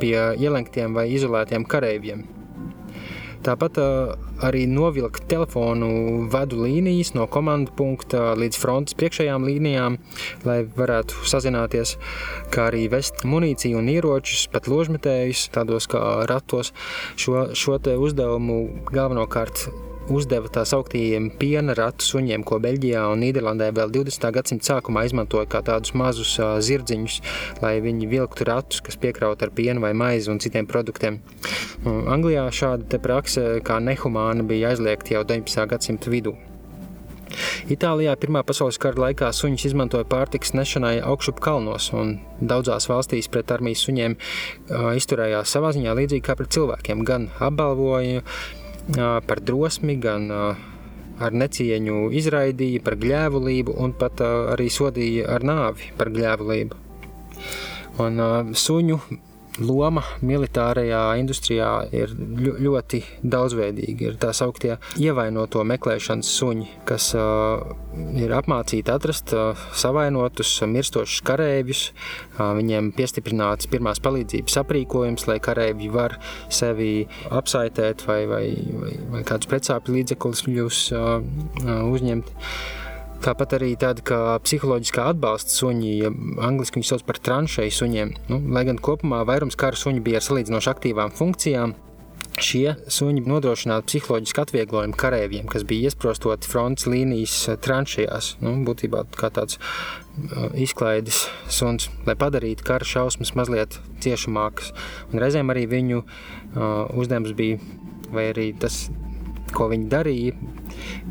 pie 0.00 0.16
ielenktiem 0.40 0.96
vai 0.96 1.08
izolētiem 1.16 1.66
kareiviem. 1.68 2.24
Tāpat 3.46 3.78
arī 4.42 4.64
novilkt 4.66 5.28
telefonu 5.30 6.26
vadu 6.32 6.64
līnijas 6.64 7.12
no 7.14 7.28
komandu 7.30 7.70
punkta 7.78 8.32
līdz 8.38 8.58
frontes 8.58 8.98
priekšējām 8.98 9.46
līnijām, 9.46 10.00
lai 10.48 10.58
varētu 10.66 11.22
sazināties, 11.30 11.94
kā 12.50 12.66
arī 12.72 12.86
vest 12.90 13.22
munīciju 13.22 13.78
un 13.78 13.90
ieročus, 13.92 14.48
pat 14.50 14.66
ložmetējus, 14.70 15.46
tādos 15.54 15.86
kā 15.92 16.02
ratos. 16.26 16.74
Šo, 17.14 17.52
šo 17.54 17.78
uzdevumu 17.78 18.64
galvenokārt 18.90 19.68
uzdeva 20.12 20.50
tā 20.52 20.62
sauktiem 20.68 21.28
piena 21.40 21.74
ratu 21.76 22.06
suņiem, 22.06 22.44
ko 22.46 22.58
Beļģijā 22.62 23.02
un 23.10 23.22
Nīderlandē 23.24 23.70
vēl 23.74 23.92
20. 23.94 24.28
gadsimta 24.34 24.70
sākumā 24.72 25.06
izmantoja 25.08 25.48
kā 25.50 25.62
tādus 25.66 25.94
mazus 25.98 26.36
uh, 26.38 26.56
zirdziņus, 26.62 27.20
lai 27.64 27.76
viņi 27.84 28.10
vilktu 28.10 28.46
ratus, 28.48 28.82
kas 28.86 28.98
piekraut 29.02 29.42
ar 29.42 29.54
pienu 29.56 29.82
vai 29.84 29.92
maizi 29.96 30.30
un 30.32 30.42
citiem 30.42 30.68
produktiem. 30.70 31.20
Uh, 31.84 32.06
Anglijā 32.12 32.46
šāda 32.54 33.00
prakse 33.02 33.46
kā 33.66 33.80
nehumāna 33.82 34.46
bija 34.46 34.74
aizliegta 34.74 35.16
jau 35.18 35.24
19. 35.26 35.66
gadsimta 35.72 36.12
vidū. 36.12 36.36
Itālijā 37.72 38.14
Pirmā 38.20 38.44
pasaules 38.46 38.78
kara 38.80 39.08
laikā 39.08 39.32
suņus 39.34 39.66
izmantoja 39.68 40.06
pārtikas 40.08 40.54
nešanai 40.54 41.00
augšup 41.04 41.40
kalnos, 41.42 41.90
un 41.96 42.20
daudzās 42.40 42.86
valstīs 42.88 43.28
pret 43.32 43.50
armijas 43.52 43.82
suņiem 43.86 44.14
uh, 44.14 44.92
izturējās 44.96 45.56
savā 45.56 45.74
ziņā 45.76 45.96
līdzīgi 45.98 46.24
kā 46.26 46.38
pret 46.38 46.54
cilvēkiem. 46.54 47.02
Gan 47.08 47.28
apbalvoja, 47.42 48.22
par 48.94 49.40
drosmi, 49.42 49.96
gan 49.98 50.30
ar 50.30 51.32
necieņu 51.32 52.10
izraidīja 52.14 52.82
par 52.84 52.98
gļēvulību 53.00 53.76
un 53.82 53.94
pat 53.98 54.20
arī 54.26 54.68
sodīja 54.70 55.30
ar 55.34 55.46
nāvi 55.46 55.90
par 55.98 56.12
gļēvulību. 56.14 56.82
Un 58.04 58.20
suņu 58.52 59.00
loma 59.62 60.02
militārajā 60.24 61.02
industrijā 61.20 61.70
ir 61.94 62.12
ļoti 62.16 63.02
daudzveidīga. 63.24 64.10
Ir 64.10 64.18
tā 64.20 64.32
sauktie 64.36 64.76
ievainoto 65.00 65.64
meklēšanas 65.66 66.30
suņi, 66.38 66.68
kas 66.88 67.10
uh, 67.16 67.62
ir 68.18 68.34
apmācīti 68.36 68.92
atrast 68.92 69.32
uh, 69.36 69.66
savainotus, 69.76 70.52
mirstošus 70.70 71.24
kareivjus. 71.26 71.82
Uh, 72.36 72.52
viņiem 72.58 72.92
piestiprināts 72.96 73.70
pirmās 73.72 74.02
palīdzības 74.04 74.60
aprīkojums, 74.62 75.28
lai 75.30 75.38
kareivji 75.42 75.92
var 75.94 76.18
sevi 76.52 77.06
apsaitēt 77.30 78.06
vai, 78.08 78.22
vai, 78.30 78.44
vai, 78.80 78.96
vai 79.14 79.22
kādus 79.26 79.50
pretsāpju 79.52 80.00
līdzekļus 80.00 80.82
uh, 80.96 81.06
uh, 81.64 81.78
uzņemt. 81.92 82.34
Tāpat 83.24 83.56
arī 83.56 83.72
tāda 83.80 84.04
kā 84.06 84.20
psiholoģiskā 84.44 85.08
atbalsta 85.12 85.54
suņi, 85.54 85.94
ja 86.02 86.12
angliski 86.46 86.78
viņi 86.78 86.90
sauc 86.90 87.06
par 87.08 87.18
tranšēju 87.26 87.74
suņiem. 87.78 88.12
Nu, 88.30 88.42
lai 88.54 88.66
gan 88.68 88.78
kopumā 88.78 89.24
vairums 89.26 89.58
kara 89.58 89.78
suņi 89.78 90.04
bija 90.04 90.20
ar 90.20 90.26
salīdzinoši 90.28 90.72
aktīvām 90.74 91.14
funkcijām, 91.16 91.74
Šie 92.36 92.74
suņi 92.92 93.22
nodrošinātu 93.24 93.88
psiholoģisku 93.88 94.42
atvieglojumu 94.42 94.96
karavīriem, 95.00 95.46
kas 95.48 95.62
bija 95.64 95.88
iesprostoti 95.88 96.50
frontes 96.50 96.84
līnijas 96.84 97.36
tranšajās. 97.64 98.34
Nu, 98.44 98.52
būtībā 98.66 99.06
kā 99.16 99.30
tāds 99.32 99.56
uh, 99.56 100.50
izklaides 100.52 101.22
suns, 101.48 101.88
lai 102.04 102.12
padarītu 102.20 102.66
kara 102.66 102.84
šausmas 102.84 103.32
mazliet 103.38 103.78
ciešamākas. 104.04 104.74
Un 105.14 105.24
reizēm 105.24 105.54
arī 105.54 105.64
viņu 105.70 106.02
uh, 106.02 106.92
uzdevums 106.92 107.32
bija, 107.38 107.62
vai 108.12 108.28
arī 108.34 108.50
tas, 108.60 108.84
ko 109.54 109.68
viņi 109.72 109.88
darīja, 109.92 110.34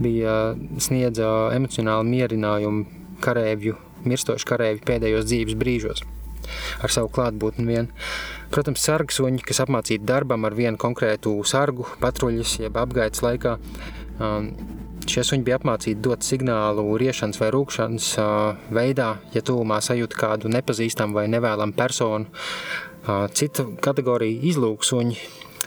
bija 0.01 0.35
sniedza 0.81 1.31
emocionālu 1.55 2.07
mierinājumu 2.09 2.85
karavīru, 3.23 3.77
mirstošu 4.05 4.49
karavīru 4.49 4.85
pēdējos 4.87 5.29
dzīves 5.29 5.59
brīžos 5.59 6.05
ar 6.85 6.93
savu 6.93 7.09
klātbūtni 7.09 7.65
vien. 7.65 7.87
Protams, 8.53 8.83
sargsuņi, 8.85 9.41
kas 9.47 9.63
apmācīti 9.63 10.05
darbam 10.05 10.45
ar 10.45 10.53
vienu 10.53 10.77
konkrētu 10.77 11.39
sargu, 11.47 11.87
patruļas, 12.03 12.59
jeb 12.61 12.77
apgaitas 12.77 13.23
laikā, 13.25 13.57
um, 14.19 14.51
Šie 15.05 15.21
suņi 15.21 15.45
bija 15.45 15.59
apmācīti 15.59 16.01
dot 16.01 16.25
signālu 16.25 16.95
riešanas 16.97 17.37
vai 17.37 17.51
rūkšanas 17.53 18.07
uh, 18.17 18.63
veidā, 18.73 19.11
ja 19.35 19.43
tuvumā 19.45 19.77
sajūt 19.85 20.15
kādu 20.17 20.49
nepazīstamu 20.49 21.13
vai 21.19 21.27
nevēlamu 21.29 21.75
personu. 21.77 22.25
Uh, 23.05 23.27
cita 23.29 23.67
kategorija 23.85 24.41
izlūksuņi 24.49 25.19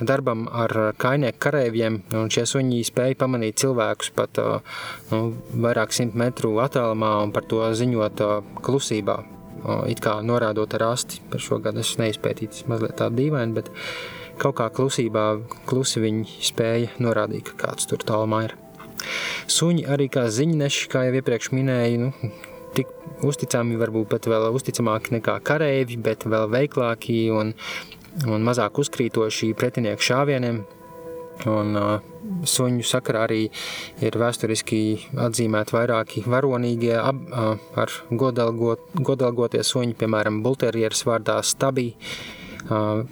darbam 0.07 0.47
ar 0.50 0.95
kainieku 1.00 1.40
kareiviem, 1.43 2.02
un 2.19 2.31
šie 2.33 2.45
suņi 2.49 2.83
spēja 2.87 3.19
pamanīt 3.19 3.59
cilvēkus 3.62 4.12
pat 4.17 4.43
uh, 4.43 4.78
nu, 5.11 5.33
vairāk 5.64 5.97
simt 5.97 6.19
metru 6.19 6.55
attālumā 6.62 7.17
un 7.25 7.35
par 7.35 7.49
to 7.49 7.64
ziņot 7.75 8.23
klusībā 8.62 9.19
it 9.88 10.00
kā 10.05 10.19
norādot 10.23 10.75
ar 10.78 10.88
asti. 10.93 11.21
Par 11.31 11.43
šo 11.43 11.59
gadu 11.62 11.83
es 11.83 11.97
neizpētīju, 12.00 12.52
tas 12.55 12.69
mazliet 12.71 12.97
tā 12.99 13.09
dīvaini, 13.11 13.57
bet 13.57 13.71
kaut 14.38 14.59
kā 14.61 14.69
klusībā, 14.75 15.25
klusi 15.69 16.02
viņi 16.02 16.38
spēja 16.47 16.95
norādīt, 17.02 17.50
ka 17.50 17.67
kāds 17.67 17.88
tur 17.90 18.05
tālumā 18.07 18.45
ir. 18.49 18.55
Suņi 19.50 19.87
arī 19.90 20.09
kā 20.12 20.26
ziņneši, 20.35 20.88
kā 20.93 21.07
jau 21.07 21.19
iepriekš 21.19 21.52
minēju, 21.55 22.07
nu, 22.07 22.31
tik 22.75 22.90
uzticami, 23.26 23.78
varbūt 23.81 24.11
pat 24.12 24.28
vēl 24.31 24.50
uzticamāki 24.55 25.17
nekā 25.19 25.38
kareivi, 25.47 25.99
bet 26.02 26.26
vēl 26.28 26.49
veiklāki 26.52 27.21
un, 27.35 27.55
un 28.26 28.46
mazāk 28.46 28.80
uzkrītoši 28.82 29.52
pretinieku 29.58 30.10
šāvieniem. 30.10 30.64
Un, 31.46 31.76
uh, 31.78 32.00
suņu 32.50 32.82
sakarā 32.82 33.28
arī 33.28 33.44
ir 34.02 34.16
vēsturiski 34.18 34.80
atzīmēti 35.22 35.76
vairāki 35.76 36.25
varonīgie 36.26 36.96
ab, 36.98 37.20
uh, 37.30 37.52
ar 37.78 37.94
godalgot, 38.10 38.82
godalgotie 38.98 39.62
suņi, 39.62 39.94
piemēram, 40.00 40.42
bulterieris 40.42 41.04
vārdā 41.06 41.38
Stabī, 41.46 41.92
uh, 41.94 42.38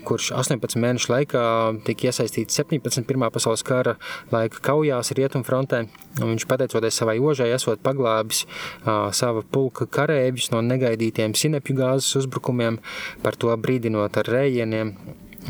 kurš 0.07 0.33
18 0.37 0.79
mēnešu 0.83 1.13
laikā 1.13 1.43
tika 1.87 2.11
iesaistīts 2.11 2.59
17. 2.61 3.05
Pirmā 3.09 3.31
pasaules 3.35 3.65
kara 3.67 3.97
laika 4.33 4.63
kaujās 4.71 5.13
rietumfrontē. 5.17 5.85
Viņš 6.21 6.47
pateicoties 6.49 6.99
savai 7.03 7.19
ožai, 7.21 7.51
esot 7.55 7.83
paglābis 7.85 8.45
sava 8.85 9.45
pulka 9.53 9.87
karēģis 9.87 10.51
no 10.55 10.63
negaidītiem 10.65 11.37
sinepju 11.37 11.77
gāzes 11.79 12.23
uzbrukumiem, 12.23 12.81
par 13.23 13.39
to 13.39 13.55
brīdinot 13.61 14.19
ar 14.21 14.35
rējieniem 14.37 14.97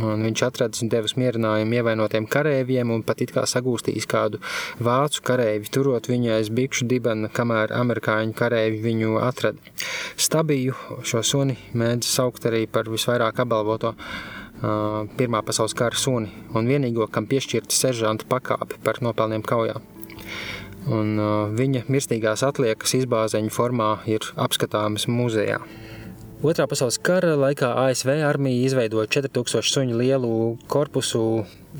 Un 0.05 0.25
viņš 0.27 0.43
atradis 0.45 0.83
un 0.85 0.91
devis 0.93 1.17
mierinājumu 1.17 1.79
ievainotiem 1.79 2.27
kareiviem 2.29 2.91
un 2.93 3.05
pat 3.07 3.23
it 3.25 3.33
kā 3.33 3.47
sagūstījis 3.49 4.09
kādu 4.11 4.41
vācu 4.85 5.23
kareivi, 5.25 5.71
turot 5.73 6.11
viņu 6.11 6.35
aiz 6.37 6.51
bikšu 6.53 6.89
dibena, 6.91 7.31
kamēr 7.33 7.73
amerikāņu 7.77 8.37
kareivi 8.37 8.83
viņu 8.85 9.17
atrada. 9.25 9.77
Stabiju 10.21 10.77
šo 11.01 11.23
suni 11.25 11.57
mēdz 11.73 12.11
saukt 12.13 12.49
arī 12.51 12.67
par 12.69 12.93
visvairāk 12.93 13.41
apbalvoto 13.47 13.95
Pirmā 14.57 15.43
pasaules 15.45 15.75
kara 15.77 15.99
suni 16.01 16.31
un 16.57 16.69
vienīgo, 16.71 17.05
kam 17.13 17.27
piešķirta 17.29 17.77
seržanta 17.77 18.25
pakāpe 18.31 18.79
par 18.85 19.03
nopelniem 19.05 19.45
kaujā. 19.45 19.77
Un, 20.87 21.19
viņa 21.59 21.85
mirstīgās 21.93 22.45
atliekas 22.47 22.95
izbāzeņu 22.97 23.53
formā 23.53 23.91
ir 24.09 24.25
apskatāmas 24.41 25.09
muzejā. 25.11 25.61
Otrā 26.45 26.67
pasaules 26.69 26.99
kara 27.01 27.33
laikā 27.33 27.71
ASV 27.87 28.11
armija 28.29 28.67
izveidoja 28.69 29.09
4000 29.09 29.71
suņu 29.73 29.97
lielu 29.97 30.33
korpusu 30.69 31.23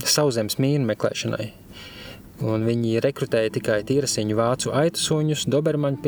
sauszemes 0.01 0.57
mīnu 0.57 0.89
meklēšanai. 0.89 1.51
Un 2.45 2.67
viņi 2.69 2.99
rekrutēja 3.01 3.49
tikai 3.55 3.79
tīrasiņu 3.89 4.35
vācu 4.37 4.73
aitu 4.77 5.01
suņus, 5.01 5.47
dobermaņu 5.49 6.03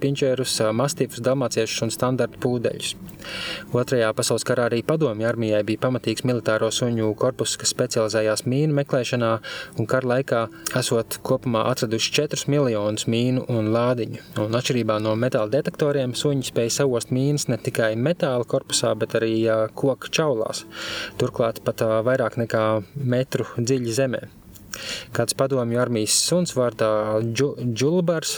pinčērus, 0.00 0.58
mastīvus, 0.76 1.22
dalmāciešus 1.24 1.86
un 1.86 1.92
standarta 1.94 2.36
pūdeļus. 2.42 2.90
Otrajā 3.72 4.10
pasaules 4.16 4.44
karā 4.44 4.66
arī 4.68 4.82
padomju 4.84 5.24
armijai 5.28 5.62
bija 5.64 5.80
pamatīgs 5.86 6.26
militāro 6.28 6.68
suņu 6.74 7.14
korpus, 7.20 7.54
kas 7.60 7.72
specializējās 7.72 8.44
mīnu 8.44 8.76
meklēšanā, 8.76 9.30
un 9.80 9.88
kara 9.88 10.10
laikā 10.14 10.42
esot 10.80 11.16
kopumā 11.24 11.64
atraduši 11.70 12.12
4 12.18 12.50
miljonus 12.52 13.06
mīnu 13.08 13.46
un 13.48 13.70
lādiņu. 13.72 14.20
Un 14.44 14.58
atšķirībā 14.60 14.98
no 15.00 15.14
metāla 15.16 15.48
detektoriem, 15.54 16.12
suņi 16.12 16.50
spēja 16.50 16.74
savost 16.82 17.14
mīnas 17.14 17.48
ne 17.48 17.56
tikai 17.56 17.94
metāla 17.96 18.44
korpusā, 18.44 18.92
bet 19.00 19.16
arī 19.16 19.32
koka 19.80 20.12
čaulās. 20.12 20.66
Turklāt 21.20 21.64
pat 21.64 21.86
vairāk 22.04 22.36
nekā 22.44 22.66
metru 23.00 23.48
dziļi 23.56 23.96
zemē. 23.96 24.39
Kāds 25.16 25.36
padomju 25.38 25.80
armijas 25.82 26.16
suns 26.26 26.54
vārdā 26.56 26.90
Džulbars 27.30 28.36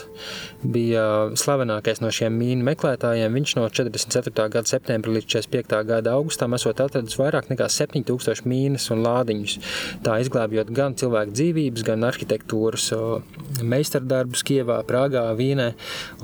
bija 0.62 1.04
slavenākais 1.38 2.02
no 2.02 2.10
šiem 2.14 2.36
mīnu 2.38 2.66
meklētājiem. 2.70 3.34
Viņš 3.38 3.54
no 3.58 3.66
44. 3.68 4.48
gada 4.52 4.68
septembra 4.68 5.14
līdz 5.16 5.28
45. 5.36 5.82
gada 5.88 6.16
augustam 6.18 6.56
esot 6.56 6.80
atradis 6.84 7.18
vairāk 7.20 7.50
nekā 7.52 7.68
7000 7.72 8.46
mīnas 8.48 8.88
un 8.94 9.04
lādiņus. 9.06 9.58
Tā 10.06 10.18
izglābjot 10.24 10.72
gan 10.74 10.96
cilvēku 10.98 11.36
dzīvības, 11.36 11.86
gan 11.86 12.08
arhitektūras 12.08 12.90
meistardarbus 13.62 14.44
Kievā, 14.46 14.80
Prāgā, 14.88 15.28
Vīnē, 15.38 15.72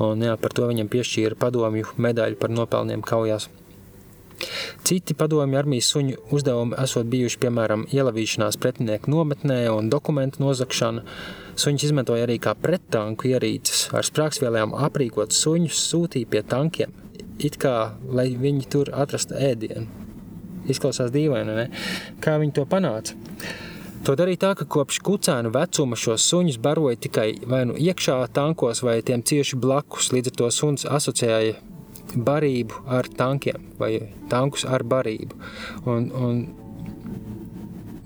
un 0.03 0.27
jā, 0.27 0.35
par 0.41 0.55
to 0.55 0.69
viņam 0.69 0.91
piešķīra 0.91 1.39
padomju 1.39 1.95
medaļu 1.97 2.39
par 2.39 2.53
nopelniem 2.53 3.05
kaujās. 3.05 3.49
Citi 4.87 5.15
padomju 5.17 5.59
armijas 5.59 5.89
suņu 5.93 6.17
uzdevumi 6.35 6.77
esot 6.83 7.09
bijuši, 7.11 7.39
piemēram, 7.43 7.85
ielavīšanās 7.93 8.57
pretinieku 8.61 9.11
nometnē 9.11 9.61
un 9.73 9.91
dokumentu 9.91 10.43
nozakšana. 10.43 11.03
Suņus 11.59 11.87
izmantoja 11.89 12.27
arī 12.27 12.39
kā 12.41 12.55
prettanku 12.55 13.29
ierīces, 13.33 13.87
ar 13.95 14.07
sprāgsvielām 14.07 14.75
aprīkot 14.87 15.35
suņus 15.35 15.81
sūtīja 15.91 16.31
pie 16.31 16.43
tankiem, 16.47 16.93
it 17.39 17.59
kā, 17.59 17.95
lai 18.07 18.29
viņi 18.39 18.69
tur 18.71 18.93
atrastu 18.95 19.35
ēdienu. 19.39 19.87
Izklausās 20.69 21.11
dīvaini, 21.11 21.55
ne? 21.55 21.67
Kā 22.23 22.37
viņi 22.39 22.55
to 22.59 22.65
panāca? 22.69 23.17
To 24.07 24.13
darīja 24.15 24.39
tā, 24.45 24.49
ka 24.55 24.67
kopš 24.69 25.01
kucēnu 25.03 25.49
vecuma 25.51 25.97
šos 25.99 26.23
suņus 26.31 26.59
baroja 26.63 26.99
tikai 27.03 27.33
vai 27.51 27.65
nu 27.67 27.75
iekšā 27.75 28.21
tankos, 28.35 28.79
vai 28.85 29.01
tiem 29.03 29.23
cieši 29.27 29.59
blakus. 29.59 30.13
Līdz 30.15 30.31
ar 30.31 30.37
to 30.39 30.51
suns 30.55 30.85
asociēja 30.87 31.57
barību 32.15 32.83
ar 32.87 33.09
tankiem 33.19 33.69
vai 33.79 33.93
tankus 34.31 34.65
ar 34.65 34.83
barību. 34.83 35.37
Un, 35.85 36.09
un, 36.15 36.41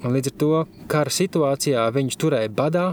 un 0.04 0.16
līdz 0.16 0.34
ar 0.34 0.38
to 0.44 0.52
kara 0.92 1.14
situācijā 1.14 1.88
viņus 1.96 2.20
turēja 2.20 2.52
badā, 2.54 2.88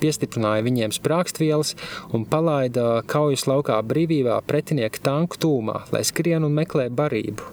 piestiprināja 0.00 0.64
viņiem 0.66 0.94
sprāgstvielas 0.94 1.74
un 2.14 2.26
palaida 2.28 3.02
kaujas 3.08 3.46
laukā 3.48 3.78
brīvībā 3.86 4.38
pretinieka 4.48 5.02
tanku 5.08 5.40
tūmā, 5.40 5.82
lai 5.94 6.04
skrien 6.06 6.46
un 6.46 6.56
meklē 6.56 6.88
barību. 6.92 7.52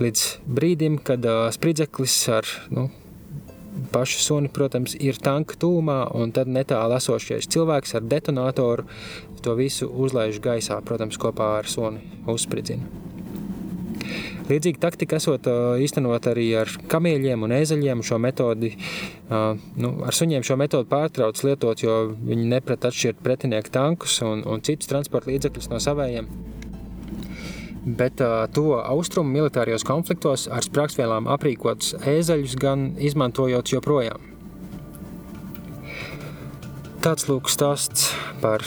Līdz 0.00 0.26
brīdim, 0.48 0.98
kad 1.04 1.24
uh, 1.28 1.48
spridzeklis 1.54 2.16
ar 2.32 2.48
nu, 2.74 2.88
pašu 3.92 4.22
suni, 4.22 4.50
protams, 4.52 4.96
ir 4.98 5.18
tanka 5.22 5.58
tūmā, 5.60 6.00
un 6.16 6.32
tad 6.34 6.50
netālu 6.50 6.96
esošais 6.98 7.50
cilvēks 7.50 7.96
ar 7.98 8.06
detonatoru 8.10 8.86
to 9.44 9.54
visu 9.58 9.88
uzlaiž 9.88 10.40
gaisā, 10.44 10.80
protams, 10.84 11.20
kopā 11.20 11.58
ar 11.60 11.70
suni 11.70 12.02
uzspridzina. 12.30 13.02
Līdzīga 14.44 14.80
taktika 14.82 15.16
esot 15.16 15.46
īstenot 15.80 16.26
arī 16.28 16.50
ar 16.60 16.68
kamieļiem 16.92 17.46
un 17.46 17.54
ēzeļiem. 17.56 18.02
Šo 18.04 18.18
metodi, 18.20 18.74
nu, 19.80 19.92
ar 20.04 20.16
suņiem 20.16 20.44
šo 20.44 20.58
metodi 20.60 20.90
pārtrauc 20.90 21.40
lietot, 21.46 21.80
jo 21.80 21.94
viņi 22.18 22.50
neprat 22.50 22.84
atšķirt 22.90 23.22
pretinieku 23.24 23.72
tankus 23.72 24.18
un, 24.26 24.44
un 24.44 24.60
citus 24.64 24.90
transporta 24.90 25.32
līdzekļus 25.32 25.72
no 25.72 25.80
savējiem 25.80 26.28
bet 27.84 28.20
to 28.56 28.78
austrumu 28.80 29.28
militārijos 29.28 29.84
konfliktos 29.84 30.46
ar 30.48 30.64
sprāgstvielām 30.64 31.28
aprīkotus 31.28 31.92
ēzeļus 32.08 32.56
gan 32.60 32.86
izmantojot 32.96 33.74
joprojām. 33.74 34.30
Tāds 37.04 37.28
lūk 37.28 37.50
stāsts 37.52 38.08
par 38.40 38.64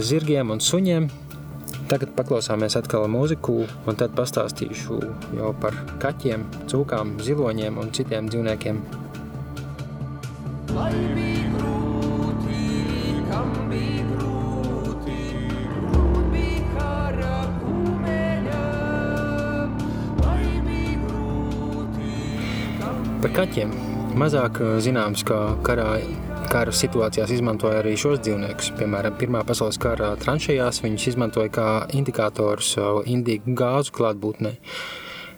zirgiem 0.00 0.50
un 0.50 0.60
suņiem. 0.62 1.06
Tagad 1.90 2.14
paklausāmies 2.16 2.74
atkal 2.78 3.04
mūziku, 3.12 3.66
un 3.86 3.98
tad 4.00 4.14
pastāstīšu 4.16 4.98
jau 5.36 5.50
par 5.60 5.76
kaķiem, 6.02 6.46
cūkām, 6.70 7.18
ziloņiem 7.22 7.78
un 7.78 7.92
citiem 7.94 8.30
dzīvniekiem. 8.32 8.80
Lai 10.74 10.90
bija 11.14 11.50
grūti, 11.54 12.62
kam 13.28 13.52
bija 13.70 14.06
grūti, 14.14 15.18
grūti 15.92 16.26
bija 16.32 16.66
kara 16.72 17.38
kūmeļa. 17.60 18.62
Lai 20.24 20.52
bija 20.66 21.00
grūti, 21.04 22.12
kam 22.80 23.02
bija 23.04 23.10
grūti. 23.12 23.20
Par 23.26 23.36
kaķiem 23.42 23.76
mazāk 24.18 24.62
eh, 24.62 24.76
zināms, 24.84 25.24
ka 25.26 25.40
karā 25.66 25.98
kara 26.54 26.70
situācijās 26.70 27.32
izmantoja 27.34 27.80
arī 27.80 27.96
šos 27.98 28.20
dzīvniekus. 28.22 28.68
Piemēram, 28.78 29.16
Pirmā 29.18 29.40
pasaules 29.46 29.78
kara 29.82 30.12
tranšējās 30.22 30.84
viņus 30.84 31.08
izmantoja 31.10 31.50
kā 31.50 31.66
indikātors 31.98 32.76
indīgu 33.10 33.56
gāzu 33.58 33.94
klātbūtnē. 33.96 34.52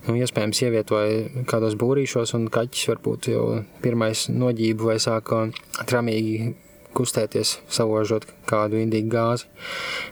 Nu, 0.07 0.19
iespējams, 0.21 0.61
ievietoja 0.67 1.47
kādos 1.49 1.79
būrīšos, 1.81 2.35
un 2.37 2.51
kaķis 2.53 2.91
varbūt 2.93 3.31
jau 3.33 3.47
pirmais 3.83 4.27
noģību 4.29 4.93
vai 4.93 5.01
sāka 5.03 5.47
tramīgi 5.89 6.53
kustēties, 6.97 7.57
saložot 7.73 8.29
kādu 8.49 8.85
indīgu 8.85 9.11
gāzi. 9.17 9.49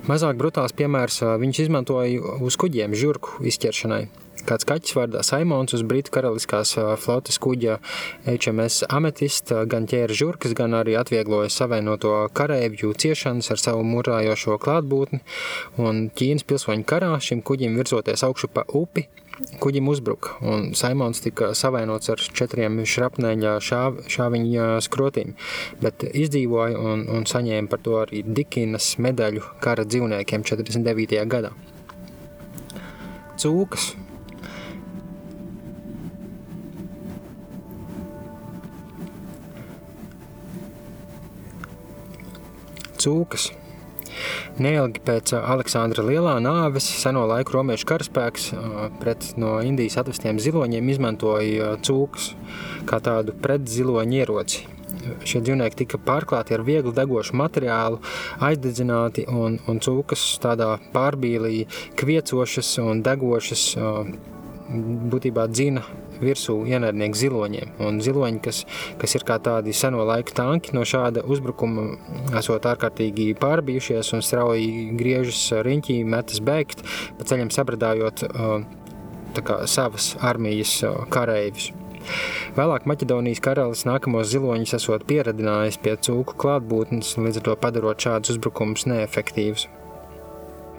Mazāk 0.09 0.41
brutāls 0.41 0.73
piemērs 0.77 1.21
viņš 1.45 1.67
izmantoja 1.67 2.37
uz 2.41 2.57
kuģiem 2.61 2.97
žurku 2.97 3.45
izķeršanai. 3.45 4.07
Kāds 4.45 4.67
kaķis 4.69 4.93
vārdā 4.99 5.23
Saimons 5.25 5.73
uz 5.73 5.83
Britu 5.89 6.13
karaliskās 6.13 6.75
flotes 7.01 7.39
kuģa 7.41 7.79
HMS 8.27 8.85
Ametist 8.93 9.55
gan 9.73 9.89
ķēra 9.89 10.17
žurkas, 10.17 10.53
gan 10.59 10.77
arī 10.77 10.99
atviegloja 11.01 11.49
savienoto 11.53 12.13
karēvju 12.37 12.93
ciešanas 13.01 13.49
ar 13.55 13.63
savu 13.63 13.87
murājošo 13.89 14.59
klātbūtni, 14.61 15.23
un 15.81 16.09
Ķīnas 16.13 16.45
pilsoņu 16.51 16.85
karā 16.89 17.15
šim 17.25 17.41
kuģim 17.47 17.81
virzoties 17.81 18.27
augšu 18.29 18.53
pa 18.53 18.67
upi, 18.69 19.07
kuģim 19.65 19.89
uzbruka, 19.89 20.37
un 20.45 20.71
Saimons 20.77 21.25
tika 21.25 21.55
savainots 21.57 22.13
ar 22.13 22.21
četriem 22.21 22.83
šrapneļa 22.85 23.57
šāv, 23.65 24.05
šāviņa 24.13 24.69
skrotīm, 24.85 25.35
bet 25.81 26.05
izdzīvoja 26.13 26.85
un, 26.93 27.09
un 27.17 27.29
saņēma 27.33 27.73
par 27.73 27.81
to 27.87 27.97
arī 28.05 28.21
Dikinas 28.29 28.93
medaļu 29.01 29.49
kara 29.65 29.89
dzīvniekiem 29.89 30.45
49. 30.53 31.25
gadā. 31.33 31.57
Cūkas 33.41 33.95
cūkas. 43.05 43.51
Neilgi 44.63 45.01
pēc 45.03 45.33
Aleksandra 45.41 46.05
lielā 46.07 46.37
nāves 46.43 46.87
seno 47.01 47.25
laiku 47.31 47.57
romiešu 47.57 47.89
karaspēks 47.91 48.53
pret 49.01 49.33
no 49.41 49.57
Indijas 49.67 49.99
atvestiem 50.03 50.39
ziloņiem 50.43 50.93
izmantoja 50.95 51.75
cūkas 51.85 52.31
kā 52.89 53.01
tādu 53.03 53.35
pretziloņu 53.43 54.21
ieroci. 54.21 54.69
Šie 55.27 55.41
dzīvnieki 55.43 55.81
tika 55.83 55.99
pārklāti 55.99 56.55
ar 56.55 56.63
viegli 56.67 56.93
degošu 56.95 57.35
materiālu, 57.37 57.99
aizdedzināti 58.45 59.27
un, 59.27 59.59
un 59.69 59.81
cūkas 59.83 60.23
tādā 60.43 60.77
pārbīlī 60.95 61.65
kviecošas 61.99 62.77
un 62.85 63.03
degošas 63.05 63.67
būtībā 65.13 65.47
dzina 65.51 65.83
virsū 66.21 66.57
ienaidnieku 66.69 67.19
ziloņiem. 67.19 67.75
Un 67.85 68.01
ziloņi, 68.05 68.41
kas, 68.45 68.63
kas 69.01 69.17
ir 69.19 69.27
kā 69.27 69.39
tādi 69.43 69.75
seno 69.77 70.05
laiku 70.07 70.35
tanki, 70.37 70.75
no 70.77 70.85
šāda 70.89 71.25
uzbrukuma 71.27 71.87
esot 72.39 72.67
ārkārtīgi 72.71 73.33
pārbijušies 73.41 74.15
un 74.17 74.25
strauji 74.25 74.91
griežas 74.99 75.43
riņķī, 75.67 76.01
metas 76.09 76.43
bēgt, 76.45 76.85
pa 77.19 77.29
ceļam 77.29 77.53
sabradājot 77.55 78.27
kā, 79.45 79.63
savas 79.71 80.15
armijas 80.23 80.81
kareivis. 81.15 81.73
Vēlāk 82.55 82.85
Maķedonijas 82.87 83.41
karalis 83.45 83.87
nākamos 83.89 84.29
ziloņus 84.33 84.77
esot 84.77 85.07
pieradinājis 85.09 85.81
pie 85.81 85.97
cūku 85.97 86.37
klātbūtnes, 86.43 87.17
līdz 87.17 87.41
ar 87.41 87.49
to 87.49 87.57
padarot 87.63 88.07
šādus 88.07 88.37
uzbrukumus 88.37 88.85
neefektīvus. 88.91 89.67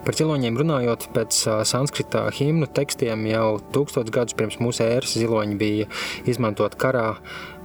Par 0.05 0.13
ziloņiem 0.13 0.57
runājot, 0.59 1.07
pēc 1.15 1.37
sanskritā 1.65 2.27
himnu 2.37 2.67
tekstiem 2.77 3.23
jau 3.25 3.57
tūkstotis 3.73 4.13
gadus 4.13 4.37
pirms 4.37 4.59
mūsu 4.61 4.83
ēras 4.85 5.15
ziloņi 5.17 5.57
bija 5.57 5.87
izmantot 6.29 6.75
karā, 6.77 7.15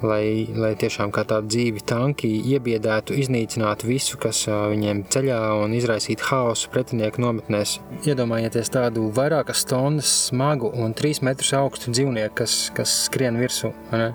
lai, 0.00 0.48
lai 0.56 0.70
tiešām 0.80 1.12
kā 1.12 1.26
tādi 1.28 1.52
dzīvi 1.52 1.84
tanki 1.84 2.30
iebiedētu, 2.54 3.18
iznīcinātu 3.20 3.90
visu, 3.90 4.16
kas 4.22 4.46
viņiem 4.48 5.04
ceļā 5.12 5.40
un 5.60 5.76
izraisītu 5.76 6.30
haosu 6.30 6.72
pretinieku 6.72 7.20
nometnēs. 7.26 7.76
Iedomājieties 8.08 8.72
tādu 8.72 9.10
vairākas 9.16 9.66
tonnas 9.68 10.08
smagu 10.30 10.72
un 10.72 10.96
trīs 10.96 11.20
metrus 11.26 11.52
augstu 11.60 11.92
dzīvnieku, 11.92 12.38
kas, 12.40 12.58
kas 12.76 12.96
skrien 13.10 13.36
virsū. 13.40 13.74
Ne? 13.92 14.14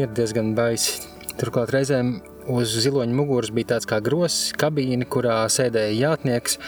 Ir 0.00 0.08
diezgan 0.16 0.54
baisi. 0.56 1.02
Turklāt 1.40 1.72
reizēm 1.76 2.18
uz 2.48 2.72
ziloņa 2.84 3.16
muguras 3.16 3.52
bija 3.54 3.74
tāds 3.74 3.88
kā 3.90 4.00
grozs, 4.04 4.54
kabīne, 4.58 5.08
kurā 5.10 5.42
sēdēja 5.52 5.96
jātnieks, 5.98 6.58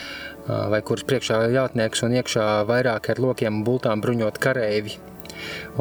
vai 0.47 0.83
kuras 0.87 1.07
priekšā 1.09 1.45
jātnieks 1.55 2.05
un 2.07 2.17
iekšā 2.19 2.47
vairāk 2.69 3.13
ar 3.13 3.23
lokiem 3.23 3.61
un 3.61 3.67
bultām 3.67 4.03
bruņot 4.05 4.41
kareivi. 4.43 4.99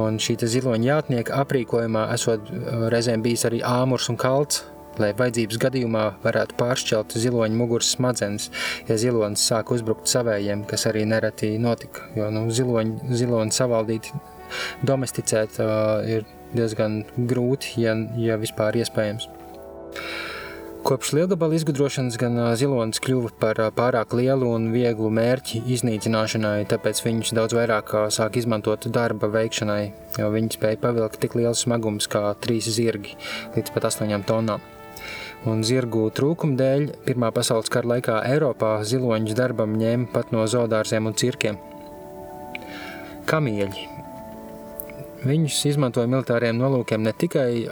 Un 0.01 0.17
šī 0.21 0.37
ziloņa 0.41 0.87
jātnieka 0.87 1.41
aprīkojumā 1.43 2.07
esot 2.15 2.49
reizēm 2.93 3.23
bijis 3.25 3.45
arī 3.49 3.61
āmurs 3.67 4.09
un 4.09 4.17
kalts, 4.21 4.63
lai 4.99 5.11
vajadzības 5.17 5.59
gadījumā 5.61 6.03
varētu 6.23 6.57
pāršķelt 6.59 7.15
ziloņa 7.23 7.57
muguras 7.57 7.93
smadzenes, 7.95 8.49
ja 8.89 8.97
zilonis 8.99 9.43
sāk 9.47 9.71
uzbrukt 9.75 10.11
savējiem, 10.11 10.65
kas 10.69 10.87
arī 10.89 11.05
nereti 11.09 11.53
notika, 11.61 12.07
jo 12.17 12.29
nu, 12.33 12.47
ziloņi, 12.51 13.15
ziloni 13.17 13.55
savaldīt, 13.55 14.11
domesticēt 14.87 15.61
uh, 15.63 16.01
ir 16.07 16.25
diezgan 16.55 17.01
grūti, 17.15 17.77
ja, 17.85 17.95
ja 18.19 18.39
vispār 18.41 18.81
iespējams. 18.81 19.29
Kopš 20.81 21.11
lielgabala 21.13 21.53
izgudrošanas 21.53 22.15
gan 22.17 22.39
zilonis 22.57 22.97
kļuva 23.05 23.29
par 23.37 23.59
pārāk 23.77 24.15
lielu 24.17 24.47
un 24.49 24.71
vieglu 24.73 25.11
mērķi 25.13 25.61
iznīcināšanai, 25.75 26.65
tāpēc 26.71 27.03
viņš 27.05 27.33
daudz 27.37 27.53
vairāk 27.53 27.93
sāk 28.09 28.39
izmantot 28.41 28.87
darba 28.89 29.29
veikšanai, 29.29 29.83
jo 30.17 30.31
viņi 30.33 30.57
spēja 30.57 30.81
pavilkt 30.81 31.21
tik 31.21 31.37
liels 31.37 31.61
smagums 31.67 32.09
kā 32.09 32.23
trīs 32.41 32.71
zirgi 32.73 33.13
līdz 33.53 33.75
pat 33.75 33.91
astoņām 33.91 34.25
tonnām. 34.25 34.65
Un 35.45 35.61
zirgu 35.65 36.07
trūkuma 36.17 36.57
dēļ 36.57 36.89
Pirmā 37.05 37.29
pasaules 37.33 37.69
kara 37.73 37.95
laikā 37.95 38.19
Eiropā 38.33 38.75
ziloņus 38.85 39.37
darbam 39.37 39.77
ņēma 39.77 40.09
pat 40.13 40.33
no 40.33 40.49
zoodārziem 40.49 41.09
un 41.09 41.17
cirkiem. 41.17 41.61
Kamieļi 43.29 44.00
Viņus 45.21 45.59
izmantoja 45.69 46.09
militāriem 46.09 46.57
nolūkiem 46.57 47.03
ne 47.05 47.11
tikai 47.13 47.65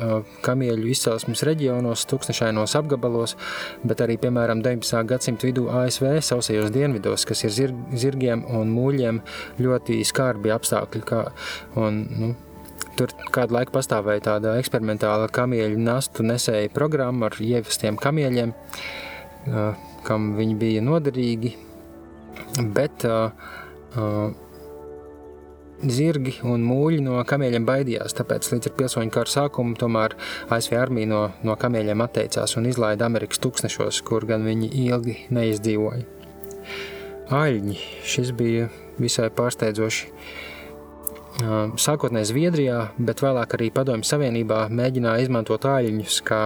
kamieļu 0.45 0.89
izcelsmes 0.91 1.41
reģionos, 1.47 2.03
tūkstošainos 2.12 2.75
apgabalos, 2.77 3.33
bet 3.81 4.03
arī, 4.05 4.19
piemēram, 4.21 4.62
19. 4.65 5.01
gadsimta 5.09 5.49
vidū 5.49 5.65
ASV 5.73 6.19
sausajos 6.25 6.69
dienvidos, 6.75 7.25
kas 7.25 7.41
ir 7.47 7.55
zirg, 7.55 7.79
zirgiem 7.97 8.45
un 8.53 8.69
mūļiem 8.75 9.23
ļoti 9.65 9.97
skarbi 10.05 10.53
apstākļi. 10.53 11.01
Kā, 11.09 11.23
un, 11.79 12.05
nu, 12.19 12.35
Tur 12.99 13.13
kādu 13.31 13.55
laiku 13.55 13.71
pastāvēja 13.71 14.25
tāda 14.25 14.57
eksperimentāla 14.59 15.29
kamieļu 15.31 15.77
nastu 15.79 16.23
nesēja 16.25 16.67
programma 16.73 17.29
ar 17.29 17.38
ievestiem 17.39 17.95
kamieļiem, 17.99 18.51
kam 20.03 20.25
viņi 20.35 20.57
bija 20.59 20.81
noderīgi, 20.83 21.53
bet 22.75 23.05
uh, 23.07 23.31
uh, 23.95 24.35
Zirgi 25.79 26.33
un 26.43 26.63
mūļi 26.67 26.99
no 27.05 27.21
kamieļiem 27.23 27.63
baidījās, 27.63 28.15
tāpēc 28.17 28.49
līdz 28.51 28.67
ar 28.67 28.73
pilsoņu 28.81 29.13
kara 29.15 29.31
sākumu 29.31 29.77
tomēr 29.79 30.15
ASV 30.51 30.75
armija 30.75 31.07
no, 31.07 31.21
no 31.47 31.55
kamieļiem 31.59 32.03
atteicās 32.03 32.57
un 32.59 32.67
izlaida 32.67 33.07
Amerikas 33.07 33.39
tūkstnešos, 33.39 34.01
kur 34.03 34.27
gan 34.27 34.43
viņi 34.43 34.73
ilgi 34.83 35.15
neizdzīvoja. 35.31 36.03
Aļņi, 37.39 37.77
šis 38.11 38.33
bija 38.35 38.67
visai 38.99 39.29
pārsteidzoši 39.31 40.11
Sākotnēji 41.39 42.28
Zviedrijā, 42.34 42.78
bet 42.99 43.21
vēlāk 43.23 43.54
arī 43.56 43.69
Padomju 43.71 44.08
Savienībā 44.08 44.65
mēģināja 44.75 45.23
izmantot 45.23 45.63
āļņus 45.69 46.17
kā 46.28 46.39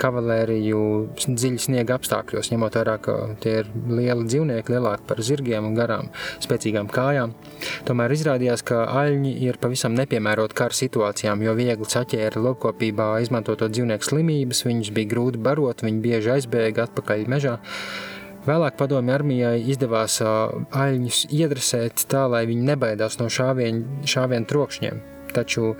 kavalēriju 0.00 0.80
dziļi 1.22 1.62
sniega 1.62 1.96
apstākļos, 1.98 2.50
ņemot 2.50 2.78
vērā, 2.80 2.96
ka 3.04 3.16
tie 3.42 3.60
ir 3.60 3.70
lieli 3.86 4.26
dzīvnieki, 4.26 4.74
lielāki 4.74 5.06
par 5.08 5.22
zirgiem 5.22 5.68
un 5.68 5.76
garām, 5.78 6.10
spēcīgām 6.42 6.90
kājām. 6.92 7.36
Tomēr 7.86 8.16
izrādījās, 8.16 8.64
ka 8.66 8.82
aļņi 9.02 9.36
ir 9.46 9.60
pavisam 9.62 9.94
nepiemēroti 9.98 10.58
kara 10.58 10.78
situācijām, 10.78 11.44
jo 11.46 11.54
viegli 11.58 11.90
saķēra 11.94 12.42
lopkopībā 12.42 13.12
izmantoto 13.22 13.70
dzīvnieku 13.70 14.10
slimības, 14.10 14.64
viņus 14.66 14.90
bija 14.96 15.12
grūti 15.14 15.42
barot, 15.42 15.86
viņi 15.86 16.02
bieži 16.02 16.34
aizbēga 16.38 16.88
atpakaļ 16.88 17.28
mežā. 17.30 17.60
Vēlāk 18.42 18.74
padomju 18.74 19.12
armijai 19.14 19.60
izdevās 19.70 20.16
aļņus 20.18 21.18
iedresēt 21.30 22.06
tā, 22.10 22.24
lai 22.26 22.42
viņi 22.50 22.64
nebaidās 22.72 23.20
no 23.20 23.28
šāvienu, 23.30 24.02
šāvienu 24.10 24.48
trokšņiem. 24.50 24.96
Taču 25.32 25.76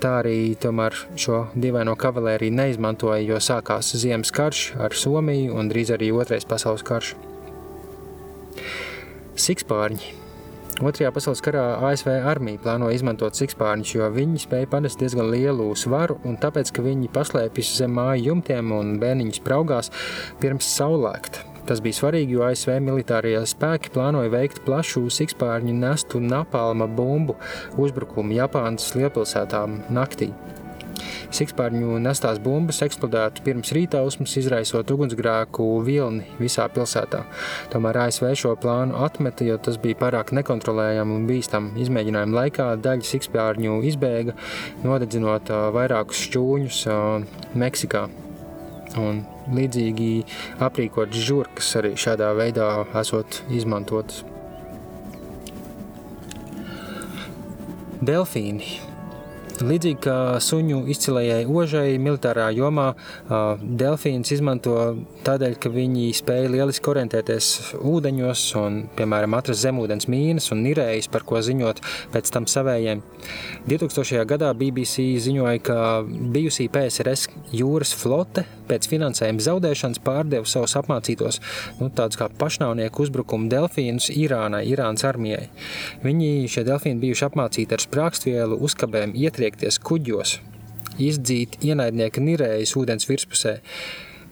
tā 0.00 0.12
arī 0.20 0.54
tomēr 0.62 0.94
šo 1.18 1.40
dīvaino 1.58 1.96
kavalēriju 1.98 2.54
neizmantoja, 2.54 3.24
jo 3.26 3.40
sākās 3.42 3.90
ziemas 3.98 4.30
karš 4.32 4.68
ar 4.86 4.94
Somiju 4.94 5.56
un 5.58 5.72
drīz 5.72 5.90
arī 5.96 6.12
otrais 6.14 6.46
pasaules 6.48 6.86
karš. 6.86 7.16
Sikspārņi 9.36 10.14
Otrajā 10.76 11.08
pasaules 11.08 11.40
karā 11.40 11.64
ASV 11.88 12.10
armija 12.28 12.60
plānoja 12.60 12.98
izmantot 12.98 13.38
sikspārņus, 13.38 13.94
jo 13.96 14.10
viņi 14.12 14.42
spēja 14.42 14.68
panest 14.68 15.00
diezgan 15.00 15.30
lielu 15.32 15.70
svaru, 15.72 16.18
un 16.28 16.36
tāpēc, 16.36 16.70
ka 16.76 16.84
viņi 16.84 17.08
paslēpjas 17.16 17.72
zem 17.80 17.96
māju 17.96 18.28
jumtiem 18.30 18.76
un 18.76 18.94
bērniņus 19.00 19.40
braugās 19.46 19.92
pirms 20.42 20.68
saulēkta. 20.76 21.55
Tas 21.66 21.80
bija 21.82 21.98
svarīgi, 21.98 22.36
jo 22.36 22.44
ASV 22.46 22.76
militārajie 22.78 23.40
spēki 23.50 23.90
plānoja 23.94 24.30
veikt 24.30 24.60
plašu 24.66 25.08
sikspārņu 25.10 25.74
nestu 25.74 26.20
napalma 26.22 26.86
bumbu 26.86 27.34
uzbrukumu 27.82 28.36
Japānas 28.36 28.92
lielpilsētām 28.94 29.80
naktī. 29.90 30.30
Sikspārņu 31.34 31.98
nestās 32.00 32.38
bumbas 32.42 32.78
eksplodētu 32.86 33.42
pirms 33.44 33.72
rītausmas, 33.74 34.36
izraisot 34.40 34.90
ugunsgrēku 34.94 35.66
vilni 35.84 36.24
visā 36.38 36.68
pilsētā. 36.72 37.24
Tomēr 37.72 38.00
ASV 38.06 38.30
šo 38.38 38.54
plānu 38.62 38.96
atmeta, 39.04 39.44
jo 39.48 39.58
tas 39.58 39.78
bija 39.82 39.98
pārāk 40.06 40.32
nekontrolējami 40.38 41.18
un 41.18 41.28
bīstami. 41.28 41.74
Izmēģinājuma 41.84 42.40
laikā 42.40 42.72
daļa 42.86 43.10
sikspārņu 43.10 43.80
izbēga, 43.90 44.36
nodedzinot 44.86 45.52
vairākus 45.76 46.26
šķūņus 46.28 46.84
Meksikā. 47.58 48.06
Un 49.02 49.24
līdzīgi 49.54 50.10
aprīkotas 50.66 51.26
žurkas 51.28 51.74
arī 51.80 51.92
šādā 51.98 52.32
veidā 52.38 52.70
esot 53.00 53.42
izmantotas. 53.54 54.24
Delfīni 58.06 58.76
Līdzīgi 59.56 60.00
kā 60.04 60.36
suņu 60.42 60.82
izcilējai 60.92 61.46
ožai, 61.48 61.96
militārā 62.02 62.50
jomā 62.52 62.90
delfīns 63.62 64.32
izmanto 64.34 64.74
tādēļ, 65.24 65.54
ka 65.62 65.70
viņi 65.72 66.10
spēja 66.18 66.50
lieliski 66.52 66.90
orientēties 66.92 67.48
ūdeņos 67.80 68.42
un, 68.60 68.82
piemēram, 68.98 69.36
atrast 69.38 69.64
zemūdens 69.64 70.10
mīnas 70.12 70.50
un 70.52 70.60
nirējas, 70.66 71.08
par 71.12 71.24
ko 71.28 71.40
ziņot 71.40 71.80
pēc 72.12 72.32
tam 72.34 72.48
savējiem. 72.50 73.00
2000. 73.70 74.26
gadā 74.28 74.52
BBC 74.58 75.06
ziņoja, 75.24 75.62
ka 75.64 75.78
bijusī 76.04 76.68
PSRS 76.72 77.30
jūras 77.56 77.94
flote 77.96 78.44
pēc 78.68 78.88
finansējuma 78.90 79.44
zaudēšanas 79.46 80.02
pārdeva 80.04 80.48
savus 80.50 80.76
apmācītos, 80.78 81.40
nu, 81.80 81.88
tādus 81.94 82.20
kā 82.20 82.28
pašnāvnieku 82.40 83.06
uzbrukumu 83.06 83.48
delfīnus 83.52 84.10
Irānai, 84.12 84.64
Irānas 84.68 85.06
armijai. 85.06 85.46
Viņi, 86.04 86.48
šie 86.50 86.66
delfīni, 86.66 87.00
bijuši 87.02 87.28
apmācīti 87.28 87.76
ar 87.76 87.84
sprākstvielu, 87.84 88.58
uzkabēm, 88.66 89.14
ietriekties 89.46 89.78
kuģos, 89.78 90.40
izdzīt 90.98 91.60
ienaidnieka 91.62 92.20
nirējas 92.20 92.74
ūdens 92.76 93.06
virspusē, 93.06 93.60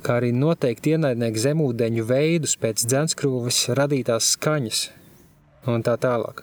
kā 0.03 0.19
arī 0.19 0.33
noteikt 0.35 0.87
ienaidnieku 0.91 1.39
zemūdeņu 1.39 2.05
veidus 2.09 2.57
pēc 2.59 2.83
dzenskrūves 2.83 3.71
radītās 3.79 4.35
skaņas 4.35 4.81
un 5.71 5.85
tā 5.87 5.95
tālāk. 5.97 6.43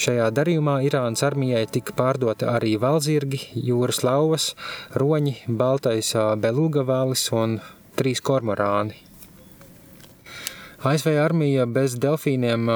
Šajā 0.00 0.30
darījumā 0.32 0.78
Irānas 0.86 1.22
armijai 1.26 1.66
tika 1.68 1.92
pārdota 1.92 2.54
arī 2.56 2.78
valzirgi, 2.80 3.42
jūras 3.52 4.00
lauvas, 4.02 4.54
roņi, 4.96 5.42
baltais 5.46 6.14
belugavalis 6.40 7.28
un 7.36 7.58
trīs 8.00 8.24
kormorāni. 8.24 8.96
ASV 10.86 11.12
armija 11.20 11.66
bez 11.68 11.98
delfīniem 12.00 12.70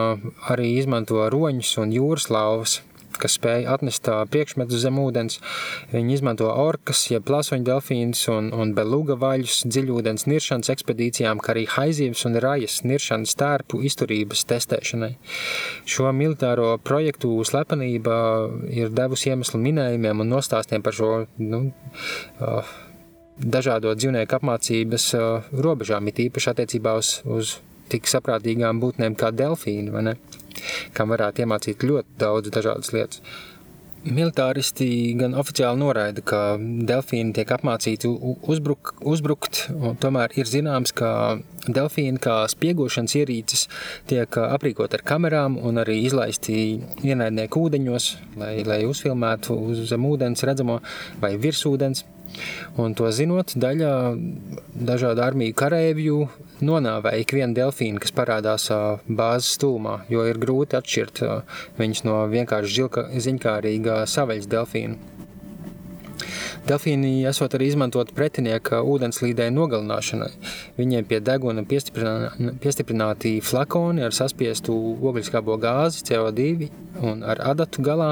arī 0.53 0.75
izmanto 0.77 1.25
roņus 1.33 1.77
un 1.81 1.97
jūras 1.97 2.29
lauvas 2.29 2.81
kas 3.21 3.37
spēja 3.39 3.75
atnest 3.75 4.09
priekšmetus 4.33 4.83
zem 4.83 4.99
ūdens. 5.03 5.39
Viņi 5.93 6.17
izmanto 6.17 6.49
orkas, 6.51 7.03
jeb 7.13 7.27
plāsoņu 7.29 7.67
delfīnus 7.69 8.25
un, 8.33 8.51
un 8.57 8.75
beluga 8.77 9.17
vaļus 9.21 9.63
dziļūdens 9.69 10.27
niršanas 10.31 10.73
ekspedīcijām, 10.75 11.43
kā 11.43 11.55
arī 11.55 11.67
haizīves 11.71 12.27
un 12.29 12.41
rajas 12.43 12.81
niršanas 12.89 13.37
tērpu 13.41 13.83
izturības 13.89 14.45
testēšanai. 14.51 15.13
Šo 15.89 16.11
militāro 16.17 16.75
projektu 16.85 17.33
slepenība 17.47 18.15
ir 18.73 18.93
devusi 18.95 19.33
iemeslu 19.33 19.61
minējumiem 19.63 20.25
un 20.25 20.33
nostāstiem 20.37 20.85
par 20.85 20.97
šo 20.97 21.11
nu, 21.41 21.65
uh, 22.41 22.77
dažādo 23.41 23.95
dzīvnieku 23.97 24.37
apmācības 24.41 25.11
uh, 25.17 25.51
robežām, 25.67 26.09
it 26.11 26.21
īpaši 26.27 26.53
attiecībā 26.55 26.97
uz, 27.01 27.21
uz 27.25 27.57
tik 27.91 28.09
saprātīgām 28.11 28.81
būtnēm 28.83 29.17
kā 29.19 29.33
delfīni 29.35 29.93
kam 30.97 31.15
varētu 31.15 31.45
iemācīt 31.45 31.87
ļoti 31.87 32.21
daudz 32.21 32.53
dažādas 32.55 32.93
lietas. 32.97 33.25
Militāristi 34.01 35.13
gan 35.21 35.35
oficiāli 35.37 35.77
noraida, 35.77 36.23
ka 36.25 36.39
delfīni 36.89 37.35
tiek 37.37 37.51
apmācīti 37.53 38.09
uzbruk, 38.09 38.95
uzbrukt, 39.05 39.67
tomēr 40.01 40.33
ir 40.41 40.49
zināms, 40.49 40.95
ka 40.97 41.11
delfīni 41.69 42.23
kā 42.25 42.39
spiegošanas 42.49 43.19
ierīces 43.21 43.67
tiek 44.09 44.39
aprīkot 44.41 44.97
ar 44.97 45.05
kamerām 45.05 45.59
un 45.61 45.83
arī 45.83 45.99
izlaisti 46.07 46.55
ienaidnieku 47.05 47.67
ūdeņos, 47.69 48.09
lai, 48.41 48.55
lai 48.65 48.81
uzfilmētu 48.89 49.59
uz 49.69 49.85
zem 49.93 50.09
ūdens 50.09 50.49
redzamo 50.49 50.81
vai 51.21 51.35
virs 51.37 51.67
ūdens. 51.69 52.07
Un 52.81 52.95
to 52.99 53.11
zinot, 53.15 53.55
daļa 53.61 53.93
dažādu 54.91 55.25
armiju 55.25 55.57
kareivju 55.59 56.19
nonāvēja 56.65 57.25
ikvienu 57.25 57.57
delfīnu, 57.59 58.01
kas 58.03 58.15
parādās 58.17 58.69
bāzes 59.09 59.55
stūmā, 59.59 60.01
jo 60.13 60.27
ir 60.29 60.41
grūti 60.41 60.79
atšķirt 60.79 61.25
viņus 61.81 62.05
no 62.09 62.21
vienkārši 62.33 62.77
žilka, 62.81 63.09
ziņkārīga 63.29 64.05
saveļas 64.11 64.51
delfīnu. 64.51 65.19
Delfīni 66.69 67.25
esot 67.29 67.55
arī 67.57 67.71
izmantot 67.71 68.11
pretinieka 68.15 68.83
ūdenslīdē 68.85 69.47
nogalināšanai. 69.55 70.29
Viņiem 70.77 71.07
pie 71.09 71.21
deguna 71.25 71.65
piestiprināti 71.65 73.39
flakoni 73.45 74.05
ar 74.05 74.15
saspiestu 74.17 74.77
ogļuskābo 75.01 75.57
gāzi, 75.63 76.05
CO2 76.11 76.69
un 77.01 77.25
ar 77.25 77.41
adatu 77.55 77.85
galā, 77.87 78.11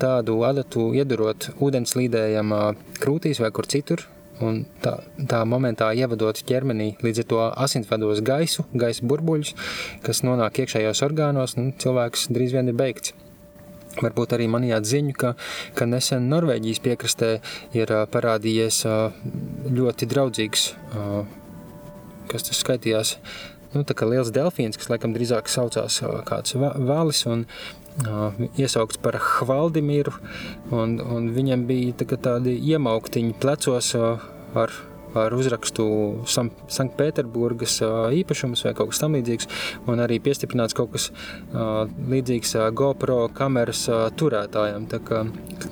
tādu 0.00 0.38
adatu 0.46 0.90
iedurot 0.96 1.50
ūdenslīdējam 1.58 2.54
krūtīs 3.02 3.42
vai 3.42 3.50
kur 3.54 3.68
citur, 3.70 4.04
un 4.44 4.62
tā, 4.82 4.98
tā 5.30 5.42
momentā 5.48 5.90
ievadot 5.96 6.38
ķermenī 6.48 6.92
līdz 7.02 7.22
ar 7.22 7.28
to 7.30 7.40
asinsvados 7.66 8.22
gaisu, 8.26 8.64
gaisa 8.78 9.06
burbuļus, 9.08 9.54
kas 10.06 10.22
nonāk 10.26 10.62
iekšējos 10.62 11.02
orgānos, 11.06 11.56
nu, 11.58 11.72
cilvēks 11.82 12.28
drīz 12.34 12.54
vien 12.56 12.70
ir 12.70 12.78
beigts. 12.78 13.14
Varbūt 13.98 14.36
arī 14.36 14.46
manījāt 14.50 14.86
ziņu, 14.86 15.14
ka, 15.18 15.32
ka 15.74 15.86
nesen 15.88 16.28
Norvēģijas 16.30 16.82
piekrastē 16.84 17.30
ir 17.74 17.92
parādījies 18.12 18.84
ļoti 19.74 20.06
draudzīgs, 20.12 20.68
kas 22.30 22.46
tas 22.46 22.60
skaitījās, 22.62 23.16
nu, 23.74 23.82
tā 23.88 23.96
kā 23.98 24.06
liels 24.06 24.30
delfīns, 24.34 24.78
kas 24.78 24.92
laikam 24.92 25.16
drīzāk 25.16 25.50
saucās 25.50 25.98
kāds 26.28 26.54
valis, 26.60 27.24
un 27.26 27.46
iesaukts 28.58 29.00
par 29.02 29.18
Hvaldimiru, 29.18 30.12
un, 30.74 30.98
un 31.02 31.32
viņam 31.34 31.64
bija 31.68 31.96
tā, 31.98 32.18
tādi 32.28 32.54
iemauktiņi 32.70 33.34
plecos 33.42 33.90
ar, 33.98 34.74
ar 35.18 35.34
uzrakstu 35.34 35.86
Sanktpēterburgas 36.28 37.80
īpašums 38.20 38.62
vai 38.66 38.74
kaut 38.78 38.92
kas 38.92 39.02
tamlīdzīgs, 39.02 39.50
un 39.90 40.04
arī 40.04 40.20
piestiprināts 40.22 40.76
kaut 40.78 40.94
kas 40.94 41.10
līdzīgs 41.52 42.54
GoPro 42.78 43.24
kameras 43.34 43.86
turētājiem. 44.20 44.86
Tā 44.92 45.02
kā 45.02 45.24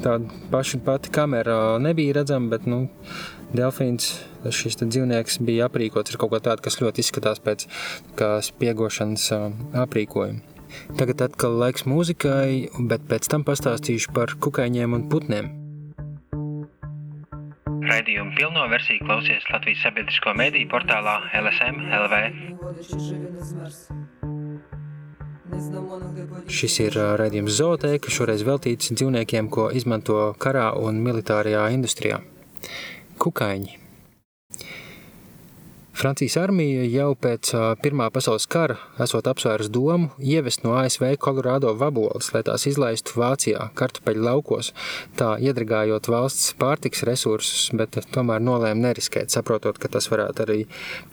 tā 0.02 0.18
paša 0.52 0.82
pati 0.86 1.14
kamera 1.14 1.76
nebija 1.82 2.20
redzama, 2.20 2.56
bet, 2.56 2.66
nu, 2.70 2.86
Delfīns, 3.56 4.10
šis 4.50 4.80
dzīvnieks 4.82 5.38
bija 5.46 5.68
aprīkots 5.70 6.10
ar 6.10 6.18
kaut 6.18 6.34
ko 6.34 6.42
tādu, 6.42 6.66
kas 6.66 6.80
ļoti 6.82 7.04
izskatās 7.04 7.38
pēc 7.44 7.68
spiegošanas 8.50 9.30
aprīkojuma. 9.86 10.55
Tagad 10.96 11.22
atkal 11.26 11.56
laiks 11.60 11.86
mūzikai, 11.88 12.72
bet 12.90 13.06
pēc 13.10 13.28
tam 13.32 13.44
pastāstīšu 13.46 14.12
par 14.16 14.34
kukaiņiem 14.40 14.96
un 14.96 15.06
putniem. 15.12 15.48
Raidījumu 17.86 18.34
pilno 18.34 18.66
versiju 18.70 19.04
klausies 19.06 19.46
Latvijas 19.52 19.84
sabiedrisko 19.84 20.34
mediju 20.38 20.68
portālā 20.72 21.20
LSM 21.38 21.76
LV. 22.02 22.14
Šis 26.50 26.80
ir 26.82 26.98
raidījums 27.20 27.56
Zootēka, 27.60 28.10
šoreiz 28.12 28.42
veltīts 28.46 28.92
dzīvniekiem, 28.92 29.48
ko 29.52 29.70
izmanto 29.70 30.34
karā 30.42 30.72
un 30.82 31.02
militārajā 31.06 31.68
industrijā. 31.78 32.20
Kukaiņi 33.22 33.85
Francijas 35.96 36.34
armija 36.36 36.82
jau 36.92 37.14
pēc 37.16 37.54
Pirmā 37.80 38.10
pasaules 38.12 38.44
kara 38.52 38.74
esot 39.00 39.30
apsvērs 39.30 39.70
domu 39.72 40.10
ievest 40.20 40.60
no 40.66 40.74
ASV 40.76 41.14
Kolorādo 41.24 41.70
vaboles, 41.80 42.28
lai 42.34 42.42
tās 42.44 42.66
izlaistu 42.68 43.16
Vācijā, 43.16 43.70
kartupeļu 43.80 44.26
laukos, 44.26 44.74
tā 45.16 45.30
iedragājot 45.40 46.10
valsts 46.12 46.52
pārtiks 46.60 47.00
resursus, 47.08 47.70
bet 47.80 47.96
tomēr 48.12 48.44
nolēma 48.44 48.90
neriskēt, 48.90 49.32
saprotot, 49.32 49.80
ka 49.80 49.88
tas 49.96 50.10
varētu 50.12 50.44
arī 50.44 50.60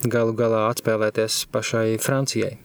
galu 0.03 0.35
galā 0.35 0.65
atspēlēties 0.73 1.45
pašai 1.55 1.87
Francijai. 2.03 2.57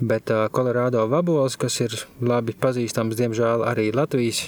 Bet 0.00 0.32
Kolorādo 0.54 1.04
vaboles, 1.12 1.60
kas 1.60 1.76
ir 1.84 2.00
labi 2.24 2.56
pazīstams, 2.56 3.20
diemžēl 3.20 3.68
arī 3.68 3.90
Latvijas 3.92 4.46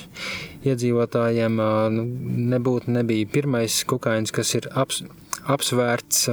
iedzīvotājiem, 0.64 1.60
nu, 1.92 2.10
nebūtu 2.54 2.96
nebija 2.96 3.28
pirmais 3.36 3.82
kukainis, 3.90 4.32
kas 4.32 4.54
ir 4.56 4.70
aps, 4.72 5.04
apsvērts 5.50 6.28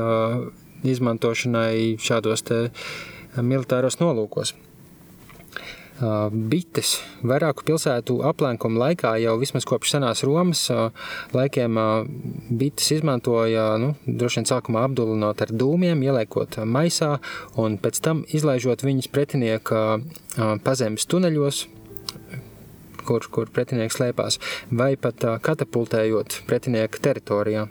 izmantošanai 0.87 1.97
šādos 2.01 2.45
militāros 3.41 3.99
nolūkos. 4.01 4.53
bites 6.31 6.91
vairāku 7.25 7.63
pilsētu 7.65 8.19
aplenkumu 8.29 8.77
laikā 8.77 9.15
jau 9.17 9.33
vismaz 9.41 9.65
kopš 9.65 9.95
senās 9.95 10.21
Romas 10.27 10.67
laikiem 11.33 11.79
bites 12.59 12.91
izmantoja, 12.93 13.77
nu, 13.81 13.95
droši 14.05 14.41
vien 14.41 14.49
sākumā 14.51 14.83
apdulinot 14.85 15.41
ar 15.41 15.49
dūmiem, 15.49 16.03
ieliekot 16.05 16.59
maisā 16.65 17.17
un 17.57 17.79
pēc 17.81 18.01
tam 18.05 18.21
izlaižot 18.29 18.85
viņus 18.85 19.09
pretinieka 19.09 19.81
pazemes 20.63 21.09
tuneļos, 21.09 21.63
kur, 23.07 23.25
kur 23.31 23.49
pretinieks 23.49 23.97
slēpās, 23.97 24.37
vai 24.69 24.93
pat 25.01 25.25
katapultējot 25.41 26.43
pretinieka 26.45 27.01
teritorijā. 27.09 27.67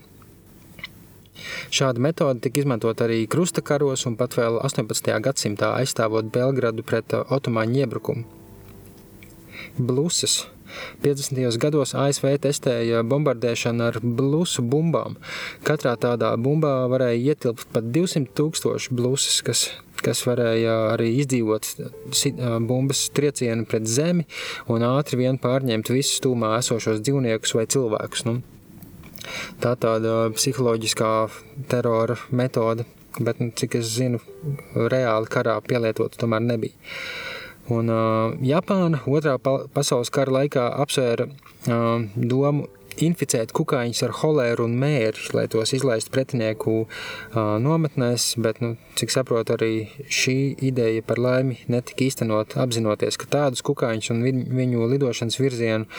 Šāda 1.71 2.03
metode 2.03 2.43
tika 2.45 2.63
izmantota 2.63 3.07
arī 3.07 3.23
krustakaros 3.31 4.07
un 4.09 4.19
pat 4.21 4.37
vēl 4.39 4.61
18. 4.63 5.13
gadsimtā 5.23 5.75
aizstāvot 5.81 6.33
Belgradu 6.35 6.85
pret 6.87 7.15
uh, 7.17 7.25
otomāņu 7.37 7.83
iebrukumu. 7.85 8.27
Blusas 9.77 10.45
50. 11.03 11.59
gados 11.63 11.95
ASV 11.97 12.29
testēja 12.43 13.03
bombardēšanu 13.07 13.85
ar 13.87 13.99
blusu 14.03 14.65
bumbām. 14.67 15.17
Katrā 15.67 15.95
tādā 16.01 16.33
bumbā 16.41 16.75
varēja 16.93 17.35
ietilpt 17.35 17.69
pat 17.73 17.91
200 17.95 18.33
tūkstoši 18.37 18.97
blusas, 18.97 19.39
kas, 19.47 19.67
kas 20.03 20.25
varēja 20.27 20.77
arī 20.95 21.13
izdzīvot 21.23 21.71
uh, 21.85 22.59
bumbas 22.67 23.07
triecienu 23.17 23.69
pret 23.69 23.89
zemi 23.89 24.27
un 24.73 24.85
ātri 24.87 25.23
vien 25.23 25.41
pārņemt 25.41 25.93
visus 25.95 26.21
tūmā 26.25 26.57
esošos 26.61 27.03
dzīvniekus 27.05 27.57
vai 27.57 27.67
cilvēkus. 27.71 28.27
Nu, 28.29 28.41
Tā 29.63 29.75
tāda 29.81 30.29
psiholoģiskā 30.35 31.13
terora 31.71 32.19
metode, 32.31 32.87
bet, 33.19 33.41
nu, 33.41 33.53
cik 33.57 33.79
es 33.81 33.95
zinu, 33.97 34.21
reāli 34.75 35.33
karā 35.33 35.59
pielietota 35.65 36.21
tomēr 36.23 36.45
nebija. 36.45 36.77
Un 37.73 37.91
uh, 37.91 38.37
Japāna 38.47 39.01
otrā 39.11 39.39
pa 39.43 39.59
pasaules 39.75 40.13
kara 40.15 40.43
laikā 40.43 40.69
apsvēra 40.85 41.27
uh, 41.27 42.05
domu 42.15 42.69
inficēt 43.03 43.53
kukaiņus 43.57 44.03
ar 44.07 44.15
holēru 44.23 44.67
un 44.69 44.77
mēri, 44.81 45.27
lai 45.37 45.45
tos 45.53 45.75
izlaistu 45.77 46.13
pretinieku 46.15 46.77
uh, 46.85 47.57
nometnēs, 47.63 48.35
bet, 48.43 48.63
nu, 48.65 48.77
cik 48.97 49.13
saprotu, 49.13 49.57
arī 49.57 49.73
šī 50.09 50.39
ideja 50.71 51.05
par 51.07 51.21
laimi 51.21 51.59
netika 51.73 52.07
īstenot 52.07 52.57
apzinoties, 52.63 53.19
ka 53.21 53.29
tādus 53.37 53.65
kukaiņus 53.67 54.13
un 54.15 54.25
viņu 54.57 54.89
lidošanas 54.95 55.41
virzienu 55.43 55.91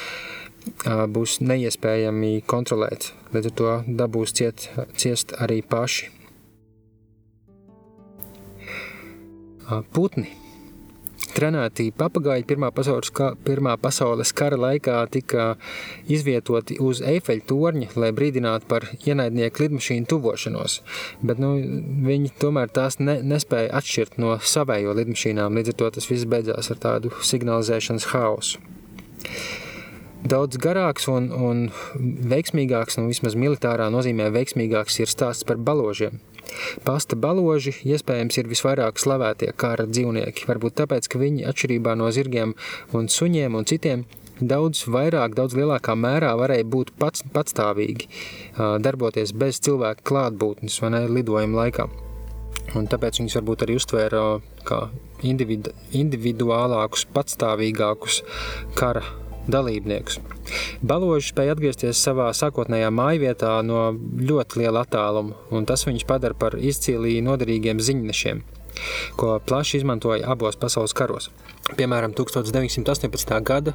būs 1.13 1.39
neiespējami 1.43 2.41
kontrolēt. 2.47 3.11
Līdz 3.33 3.51
ar 3.51 3.55
to 3.59 3.77
dabūs 4.01 4.35
ciet, 4.37 4.69
ciest 4.95 5.35
arī 5.39 5.61
paši. 5.61 6.11
Putni. 9.93 10.29
Trenēti 11.37 11.91
papagaļi 11.93 12.45
Pirmā 12.49 12.69
pasaules, 12.73 13.11
ka, 13.13 13.33
Pirmā 13.45 13.75
pasaules 13.77 14.31
kara 14.33 14.57
laikā 14.57 14.95
tika 15.13 15.47
izvietoti 16.09 16.79
uz 16.81 17.01
Eifeļa 17.05 17.45
torņa, 17.51 17.89
lai 17.99 18.09
brīdinātu 18.15 18.69
par 18.71 18.87
ienaidnieku 18.95 19.65
lidmašīnu 19.65 20.09
tuvošanos. 20.09 20.79
Bet 21.21 21.43
nu, 21.43 21.51
viņi 22.07 22.33
tomēr 22.41 22.73
tās 22.73 22.97
ne, 23.03 23.19
nespēja 23.21 23.75
atšķirt 23.81 24.17
no 24.23 24.37
savējo 24.41 24.97
lidmašīnām, 24.97 25.59
līdz 25.59 25.75
ar 25.75 25.79
to 25.83 25.93
tas 25.99 26.09
viss 26.09 26.25
beidzās 26.31 26.73
ar 26.73 26.81
tādu 26.87 27.13
signalizēšanas 27.21 28.09
haosu 28.15 28.63
daudz 30.25 30.57
garāks 30.61 31.07
un, 31.11 31.29
un 31.31 31.67
veiksmīgāks, 32.31 32.97
nu 32.99 33.11
vismaz 33.11 33.37
militārā 33.37 33.89
nozīmē 33.93 34.29
veiksmīgāks 34.33 35.01
ir 35.03 35.11
stāsts 35.11 35.47
par 35.47 35.59
baložiem. 35.61 36.21
Pasta 36.87 37.17
baloži 37.19 37.73
iespējams 37.85 38.39
ir 38.39 38.47
visvairāk 38.47 39.01
slavētie 39.01 39.51
kara 39.59 39.85
dzīvnieki, 39.89 40.47
varbūt 40.47 40.77
tāpēc, 40.81 41.09
ka 41.11 41.19
viņi 41.21 41.45
atšķirībā 41.49 41.97
no 41.99 42.07
zirgiem 42.15 42.55
un 42.95 43.11
suņiem 43.11 43.57
un 43.59 43.67
citiem 43.67 44.05
daudz 44.39 44.85
vairāk, 44.87 45.35
daudz 45.35 45.57
lielākā 45.57 45.95
mērā 45.97 46.33
varēja 46.39 46.67
būt 46.69 46.93
pats, 47.01 47.25
patstāvīgi, 47.33 48.09
darboties 48.57 49.33
bez 49.33 49.61
cilvēka 49.65 50.05
klātbūtnes 50.07 50.81
vai 50.83 50.93
ne 50.93 51.05
lidojuma 51.09 51.65
laikā. 51.65 51.87
Un 52.77 52.87
tāpēc 52.91 53.21
viņus 53.21 53.37
varbūt 53.39 53.63
arī 53.63 53.77
uztvēra 53.79 54.23
kā 54.67 54.81
individu, 55.25 55.71
individuālākus, 55.95 57.07
patstāvīgākus 57.15 58.21
kara 58.77 59.05
dalībniekus. 59.51 60.19
Baloži 60.81 61.31
spēja 61.31 61.55
atgriezties 61.55 62.03
savā 62.03 62.29
sākotnējā 62.35 62.91
mājvietā 62.93 63.57
no 63.65 63.89
ļoti 63.97 64.63
liela 64.63 64.85
attāluma, 64.85 65.35
un 65.51 65.67
tas 65.67 65.87
viņus 65.87 66.07
padara 66.07 66.37
par 66.37 66.57
izcīlīgi 66.59 67.25
noderīgiem 67.25 67.81
ziņnešiem, 67.83 68.41
ko 69.19 69.37
plaši 69.47 69.81
izmantoja 69.81 70.27
abos 70.31 70.59
pasaules 70.59 70.95
karos. 70.97 71.31
Piemēram, 71.75 72.13
1918. 72.15 73.33
gada 73.43 73.73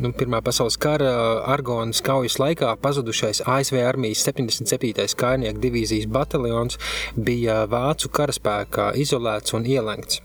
nu, 0.00 0.12
Pirmā 0.16 0.40
pasaules 0.44 0.78
kara 0.80 1.10
Argonas 1.52 2.00
kaujas 2.04 2.38
laikā 2.40 2.70
pazudušais 2.80 3.42
ASV 3.44 3.82
armijas 3.84 4.24
77. 4.24 5.04
kājnieku 5.20 5.60
divīzijas 5.66 6.08
bataljons 6.08 6.80
bija 7.16 7.64
vācu 7.68 8.08
karaspēkā 8.08 8.94
izolēts 9.04 9.52
un 9.58 9.68
ielenkts. 9.68 10.22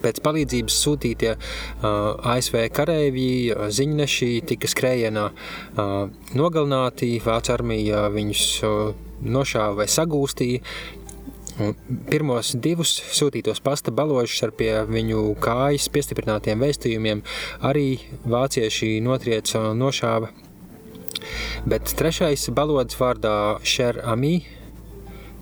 Pēc 0.00 0.20
palīdzības 0.24 0.78
sūtītie 0.84 1.34
uh, 1.34 2.32
ASV 2.32 2.64
kareivji, 2.74 3.52
uh, 3.52 3.68
ziņneši 3.72 4.30
tika 4.48 4.70
skrējienā 4.70 5.28
uh, 5.28 5.92
nogalināti, 6.38 7.14
Vācu 7.22 7.52
armija 7.54 8.06
viņus 8.14 8.46
uh, 8.66 8.92
nošāva 9.22 9.82
vai 9.82 9.88
sagūstīja. 9.90 10.62
Pirmos 12.08 12.54
divus 12.64 12.94
sūtītos 13.12 13.60
pasta 13.62 13.92
baložus 13.92 14.40
ar 14.46 14.54
pie 14.56 14.70
viņu 14.88 15.34
kājas 15.42 15.90
piestiprinātiem 15.92 16.62
vēstījumiem 16.64 17.20
arī 17.68 18.00
vācieši 18.24 18.94
notrieca 19.04 19.60
un 19.68 19.82
nošāva. 19.84 20.32
Bet 21.68 21.92
trešais 21.98 22.48
balods 22.56 22.96
vārdā 22.98 23.34
Šer 23.68 24.00
Amī, 24.08 24.40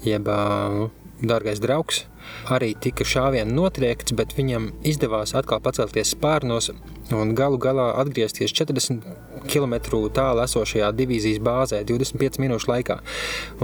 jeb 0.04 0.26
uh, 0.28 0.90
dārgais 1.22 1.62
draugs, 1.62 2.04
arī 2.48 2.72
tika 2.80 3.04
šāvienu 3.04 3.54
notriekts, 3.56 4.14
bet 4.16 4.32
viņam 4.38 4.70
izdevās 4.86 5.34
atkal 5.38 5.60
pacelties 5.64 6.14
spārnos 6.14 6.70
un 7.14 7.34
galu 7.34 7.58
galā 7.58 7.90
atgriezties 8.00 8.54
40 8.54 9.04
km 9.50 9.76
tālu 10.14 10.44
esošajā 10.44 10.92
divīzijas 10.96 11.42
bāzē 11.44 11.82
25 11.88 12.40
minūšu 12.42 12.70
laikā. 12.70 13.00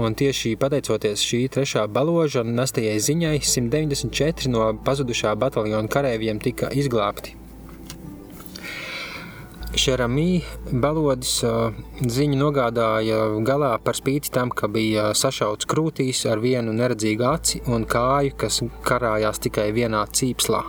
Un 0.03 0.17
tieši 0.19 0.55
pateicoties 0.59 1.23
šī 1.23 1.43
trešā 1.55 1.87
baloža 1.87 2.43
nestajai 2.47 2.99
ziņai, 3.09 3.35
194 3.41 4.53
no 4.53 4.69
pazudušā 4.85 5.35
bataljona 5.39 5.91
kareiviem 5.91 6.43
tika 6.43 6.71
izglābti. 6.75 7.46
Šeramī 9.77 10.41
balodis 10.81 11.37
ziņu 12.01 12.37
nogādāja 12.39 13.19
galā 13.45 13.75
par 13.83 13.97
spīti 13.97 14.31
tam, 14.33 14.49
ka 14.49 14.69
bija 14.71 15.11
sašauts 15.17 15.69
krūtīs 15.69 16.23
ar 16.31 16.41
vienu 16.41 16.73
neredzīgu 16.75 17.27
aci 17.29 17.61
un 17.69 17.85
kāju, 17.89 18.33
kas 18.41 18.61
karājās 18.87 19.41
tikai 19.45 19.69
vienā 19.75 20.01
cīpslā. 20.09 20.63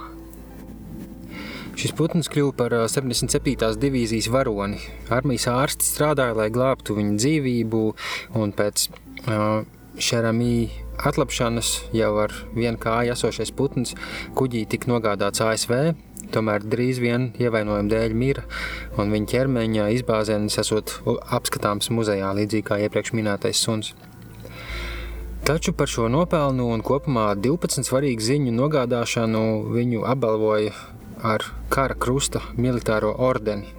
Šis 1.79 1.95
putns 1.95 2.27
kļuva 2.27 2.57
par 2.59 2.75
77. 2.91 3.79
divīzijas 3.79 4.27
varoni. 4.35 4.81
Armijas 5.15 5.47
ārsti 5.53 5.87
strādāja, 5.87 6.35
lai 6.35 6.49
glābtu 6.51 6.97
viņa 6.99 7.15
dzīvību, 7.23 7.83
un 8.41 8.55
pēc 8.59 8.89
uh, 8.91 9.63
Šeramī 9.99 10.69
atlapšanas 10.99 11.71
jau 11.95 12.11
ar 12.25 12.35
vienu 12.55 12.79
kāju 12.83 13.15
esošais 13.15 13.55
putns 13.55 13.95
kuģī 14.39 14.65
tika 14.75 14.91
nogādāts 14.91 15.43
ASV, 15.43 15.95
tomēr 16.35 16.65
drīz 16.65 17.01
vien 17.03 17.31
ievainojuma 17.41 17.91
dēļ 17.93 18.15
mira, 18.19 18.45
un 18.99 19.15
viņa 19.15 19.31
ķermeņa 19.33 19.89
izbāzēnis 19.99 20.59
esot 20.63 20.99
apskatāms 21.35 21.91
muzejā, 21.95 22.31
līdzīgi 22.41 22.67
kā 22.69 22.79
iepriekš 22.85 23.15
minētais 23.17 23.63
suns. 23.65 23.95
Taču 25.49 25.73
par 25.73 25.89
šo 25.89 26.11
nopelnu 26.13 26.67
un 26.75 26.83
kopumā 26.85 27.31
12 27.39 27.87
svarīgu 27.89 28.21
ziņu 28.21 28.53
nogādāšanu 28.53 29.43
viņu 29.73 30.05
apbalvoja 30.05 30.75
ar 31.25 31.45
kara 31.73 31.97
krusta 31.97 32.43
militāro 32.57 33.15
ordeni. 33.17 33.75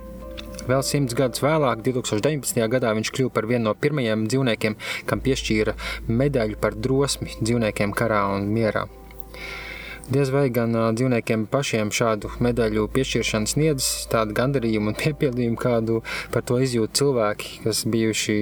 Vēl 0.70 0.84
simts 0.86 1.16
gadus 1.18 1.42
vēlāk, 1.42 1.82
2019. 1.86 2.62
gadā, 2.70 2.94
viņš 2.98 3.10
kļuva 3.16 3.34
par 3.34 3.48
vienu 3.50 3.70
no 3.70 3.74
pirmajiem 3.74 4.28
dzīvniekiem, 4.30 4.78
kam 5.10 5.22
piešķīra 5.26 5.74
medaļu 6.10 6.60
par 6.62 6.78
drosmi 6.78 7.34
dzīvniekiem 7.40 7.96
karā 7.98 8.28
un 8.36 8.50
mierā. 8.54 8.86
Diez 10.10 10.32
vai 10.34 10.48
gan 10.50 10.74
dzīvniekiem 10.74 11.44
pašiem 11.54 11.92
šādu 11.94 12.32
medaļu 12.42 12.88
piešķiršanu 12.96 13.50
sniedz 13.52 13.90
tādu 14.10 14.34
gandarījumu 14.40 14.90
un 14.90 14.96
piepildījumu, 15.02 15.60
kādu 15.62 16.00
par 16.34 16.42
to 16.50 16.58
izjūt 16.66 16.96
cilvēki, 16.98 17.60
kas 17.68 17.84
bijuši 17.86 18.38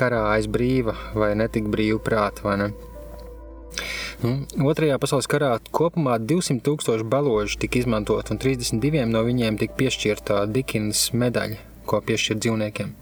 karā 0.00 0.22
aiz 0.30 0.48
brīva 0.48 0.96
vai 1.12 1.34
netik 1.36 1.68
brīva 1.68 2.00
prāta, 2.06 2.46
vai 2.46 2.56
ne? 2.62 2.70
Nu, 4.24 4.32
otrajā 4.72 4.96
pasaules 5.00 5.28
karā 5.28 5.52
kopumā 5.76 6.16
200 6.24 6.64
tūkstoši 6.64 7.08
baložu 7.12 7.60
tika 7.60 7.82
izmantot, 7.82 8.32
un 8.32 8.40
32 8.40 9.04
no 9.12 9.20
viņiem 9.28 9.60
tika 9.60 9.76
piešķirta 9.76 10.46
Dikinas 10.56 11.10
medaļa, 11.12 11.60
ko 11.84 12.00
piešķir 12.08 12.40
dzīvniekiem. 12.40 12.96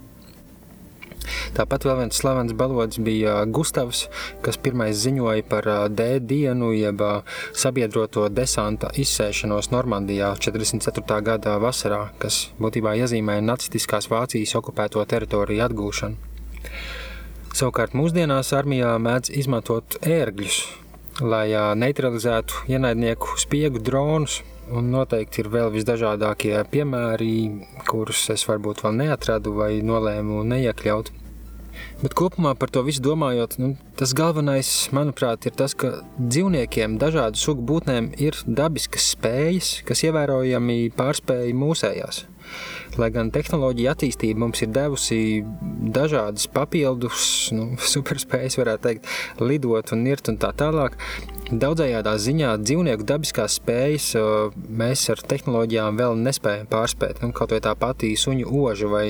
Tāpat 1.56 1.86
vēl 1.88 2.02
viens 2.02 2.20
slavens 2.20 2.54
balodis 2.58 3.00
bija 3.04 3.40
Gustavs, 3.46 4.06
kas 4.44 4.58
pirmais 4.60 4.98
ziņoja 5.02 5.46
par 5.48 5.68
D 5.92 6.18
dienu, 6.20 6.72
jeb 6.76 7.02
sabiedroto 7.56 8.28
desanta 8.32 8.90
izsēšanos 8.94 9.70
Normandijā 9.74 10.34
44. 10.40 11.20
gada 11.24 11.58
vasarā, 11.62 12.08
kas 12.22 12.48
būtībā 12.60 12.96
iezīmēja 13.02 13.44
nacistiskās 13.44 14.10
Vācijas 14.12 14.56
okupēto 14.58 15.04
teritoriju 15.08 15.64
atgūšanu. 15.68 16.28
Savukārt 17.58 17.94
mūsdienās 17.96 18.52
armijā 18.54 18.92
mēdz 19.02 19.32
izmantot 19.40 19.96
ērgļus, 20.06 20.58
lai 21.24 21.48
neutralizētu 21.80 22.68
ienaidnieku 22.70 23.38
spiegu 23.40 23.82
dronus. 23.82 24.42
Un 24.68 24.90
noteikti 24.92 25.40
ir 25.40 25.48
vēl 25.48 25.70
visdažādākie 25.72 26.52
piemēri, 26.68 27.32
kurus 27.88 28.26
es 28.34 28.44
varbūt 28.44 28.82
vēl 28.84 28.98
neatradu 28.98 29.54
vai 29.56 29.78
nolēmu 29.80 30.42
neiekļaut. 30.50 31.08
Bet 32.02 32.14
kopumā 32.18 32.52
par 32.58 32.70
to 32.74 32.82
visu 32.86 33.00
domājot, 33.02 33.56
nu, 33.62 33.72
tas 33.98 34.12
galvenais, 34.18 34.68
manuprāt, 34.94 35.46
ir 35.48 35.54
tas, 35.58 35.74
ka 35.78 36.02
dzīvniekiem, 36.18 36.98
dažādu 37.00 37.40
sugu 37.40 37.64
būtnēm 37.70 38.12
ir 38.20 38.36
dabiskas 38.46 39.12
spējas, 39.14 39.70
kas 39.88 40.04
ievērojami 40.06 40.80
pārspēj 40.98 41.54
mūsējās. 41.58 42.24
Lai 42.98 43.10
gan 43.14 43.30
tehnoloģija 43.34 43.92
attīstība 43.94 44.42
mums 44.42 44.62
ir 44.64 44.72
devusi 44.74 45.18
dažādas 45.94 46.48
papildus, 46.50 47.26
nu, 47.54 47.70
superspējas, 47.94 48.58
varētu 48.60 48.86
teikt, 48.88 49.12
lidot 49.42 49.94
un 49.94 50.04
nirt 50.06 50.32
un 50.32 50.40
tā 50.40 50.50
tālāk, 50.58 50.98
daudzējādā 51.52 52.16
ziņā 52.24 52.56
dzīvnieku 52.64 53.06
dabiskās 53.08 53.60
spējas 53.60 54.10
mēs 54.68 55.06
ar 55.14 55.22
tehnoloģijām 55.30 56.00
vēl 56.00 56.18
nespējam 56.24 56.68
pārspēt. 56.72 57.22
Nu, 57.22 57.32
kaut 57.36 57.54
vai 57.54 57.62
tā 57.64 57.76
pati 57.78 58.14
suņu 58.18 58.50
oža 58.64 58.90
vai, 58.90 59.06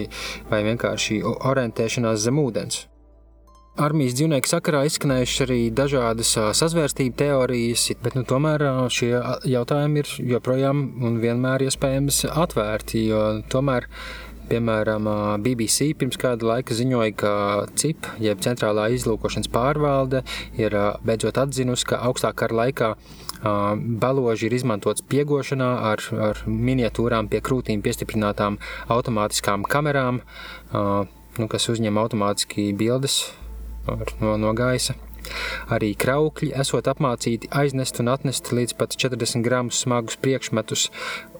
vai 0.51 0.63
vienkārši 0.67 1.23
orientēšanās 1.25 2.23
zem 2.27 2.45
ūdens. 2.45 2.87
Armijas 3.79 4.17
dzīvnieku 4.19 4.51
sakarā 4.51 4.81
izskanējušas 4.89 5.43
arī 5.45 5.59
dažādas 5.71 6.33
sazvērstību 6.59 7.15
teorijas, 7.21 7.85
bet 8.03 8.17
nu, 8.19 8.25
tomēr 8.27 8.65
šie 8.91 9.13
jautājumi 9.47 10.03
ir 10.03 10.11
joprojām 10.33 10.81
un 11.07 11.21
vienmēr 11.23 11.63
iespējams 11.69 12.25
atvērti. 12.27 13.05
Tomēr, 13.55 13.87
piemēram, 14.51 15.07
BBC 15.45 15.93
pirms 16.01 16.19
kāda 16.19 16.51
laika 16.51 16.75
ziņoja, 16.75 17.15
ka 17.23 17.33
CIP, 17.79 18.11
jeb 18.25 18.43
Centrālā 18.43 18.89
izlūkošanas 18.97 19.51
pārvalde, 19.55 20.25
ir 20.59 20.75
beidzot 21.07 21.39
atzinusi, 21.39 21.87
ka 21.93 22.03
augstākā 22.11 22.49
kara 22.49 22.63
laikā 22.65 22.93
Baloži 24.03 24.49
ir 24.49 24.57
izmantots 24.59 25.05
piegošanā 25.07 25.75
ar, 25.93 26.03
ar 26.19 26.41
miniatūrām 26.51 27.31
pie 27.31 27.39
krūtīm 27.47 27.85
piestiprinātām 27.87 28.59
automātiskām 28.91 29.63
kamerām, 29.63 30.25
nu, 30.75 31.47
kas 31.53 31.71
uzņem 31.71 32.03
automātiski 32.03 32.73
bildes 32.75 33.23
no, 34.23 34.37
no 34.41 34.53
gaisa. 34.57 34.97
Arī 35.75 35.93
kraukļi 35.99 36.55
esot 36.63 36.89
apmācīti 36.89 37.51
aiznest 37.53 38.01
un 38.01 38.13
atnest 38.13 38.53
līdz 38.55 38.77
pat 38.79 38.97
40 38.97 39.45
gramus 39.45 39.83
smagus 39.85 40.17
priekšmetus 40.23 40.89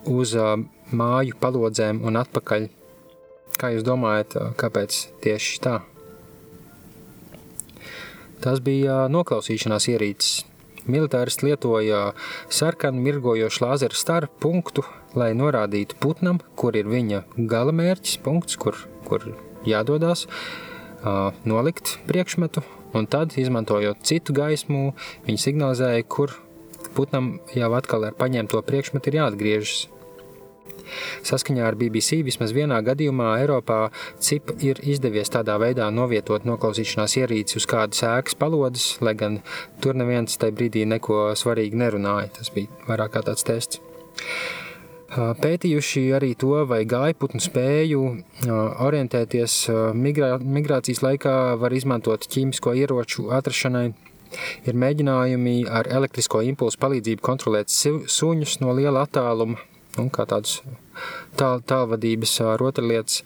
uz 0.09 0.35
uh, 0.37 0.57
māju 0.93 1.39
palodzēm 1.41 2.03
un 2.05 2.21
atpakaļ. 2.21 2.69
Kā 3.59 3.73
jūs 3.75 3.87
domājat, 3.87 4.37
kāpēc 4.61 4.99
tieši 5.25 5.63
tā? 5.65 5.79
Tas 8.45 8.61
bija 8.63 9.07
noklausīšanās 9.11 9.89
ierīces. 9.91 10.45
Militāristi 10.89 11.49
lietoja 11.49 12.13
sarkanu 12.55 13.03
mirgojošu 13.05 13.65
lāzeru 13.65 13.99
staru 13.99 14.31
punktu, 14.41 14.85
lai 15.19 15.33
norādītu 15.37 15.99
putnam, 16.01 16.39
kur 16.57 16.79
ir 16.79 16.89
viņa 16.89 17.25
galamērķis, 17.37 18.21
punkts, 18.25 18.57
kur, 18.61 18.79
kur 19.09 19.27
jādodas, 19.69 20.29
nolikt 21.49 21.99
priekšmetu, 22.09 22.63
un 22.97 23.07
tad, 23.11 23.37
izmantojot 23.39 24.03
citu 24.07 24.35
gaismu, 24.37 24.93
viņi 25.27 25.45
signalizēja, 25.45 26.07
kur 26.09 26.35
putnam 26.97 27.39
jau 27.55 27.71
atkal 27.79 28.09
ar 28.09 28.19
paņemto 28.19 28.63
priekšmetu 28.67 29.11
ir 29.11 29.21
jāatgriežas. 29.21 29.87
Saskaņā 31.29 31.67
ar 31.69 31.77
BBC 31.77 32.23
vismaz 32.25 32.55
vienā 32.57 32.79
gadījumā 32.85 33.35
Eiropā 33.43 33.91
CIP 34.25 34.55
ir 34.65 34.81
izdevies 34.89 35.29
tādā 35.29 35.59
veidā 35.61 35.91
novietot 35.93 36.47
noklausīšanās 36.49 37.19
ierīci 37.21 37.59
uz 37.61 37.67
kādas 37.69 38.01
ēkas 38.09 38.39
palodas, 38.41 38.87
lai 39.05 39.13
gan 39.19 39.43
tur 39.85 39.99
neviens 40.01 40.41
tajā 40.41 40.57
brīdī 40.57 40.87
neko 40.89 41.35
svarīgi 41.37 41.77
nerunāja. 41.77 42.33
Tas 42.39 42.49
bija 42.55 42.73
vairāk 42.89 43.19
kā 43.19 43.27
tāds 43.29 43.45
tests 43.45 43.83
pētījuši 45.19 46.03
arī 46.17 46.35
to, 46.39 46.53
vai 46.69 46.83
gājputnu 46.89 47.41
spēju 47.43 48.03
orientēties 48.85 49.57
migrā, 49.97 50.37
migrācijas 50.43 51.03
laikā 51.05 51.35
var 51.61 51.75
izmantot 51.75 52.27
ķīmisko 52.31 52.75
ieroču 52.83 53.29
atrašanai. 53.35 53.91
Ir 54.69 54.77
mēģinājumi 54.77 55.63
ar 55.73 55.89
elektrisko 55.89 56.43
impulsu 56.45 56.81
palīdzību 56.83 57.25
kontrolēt 57.25 57.73
suņus 57.73 58.59
no 58.61 58.75
liela 58.77 59.07
attāluma, 59.07 59.57
nu, 59.97 60.09
kā 60.13 60.27
tādas 60.29 60.59
tāl, 61.41 61.63
tālvadības 61.65 62.35
rotaļlietas, 62.61 63.23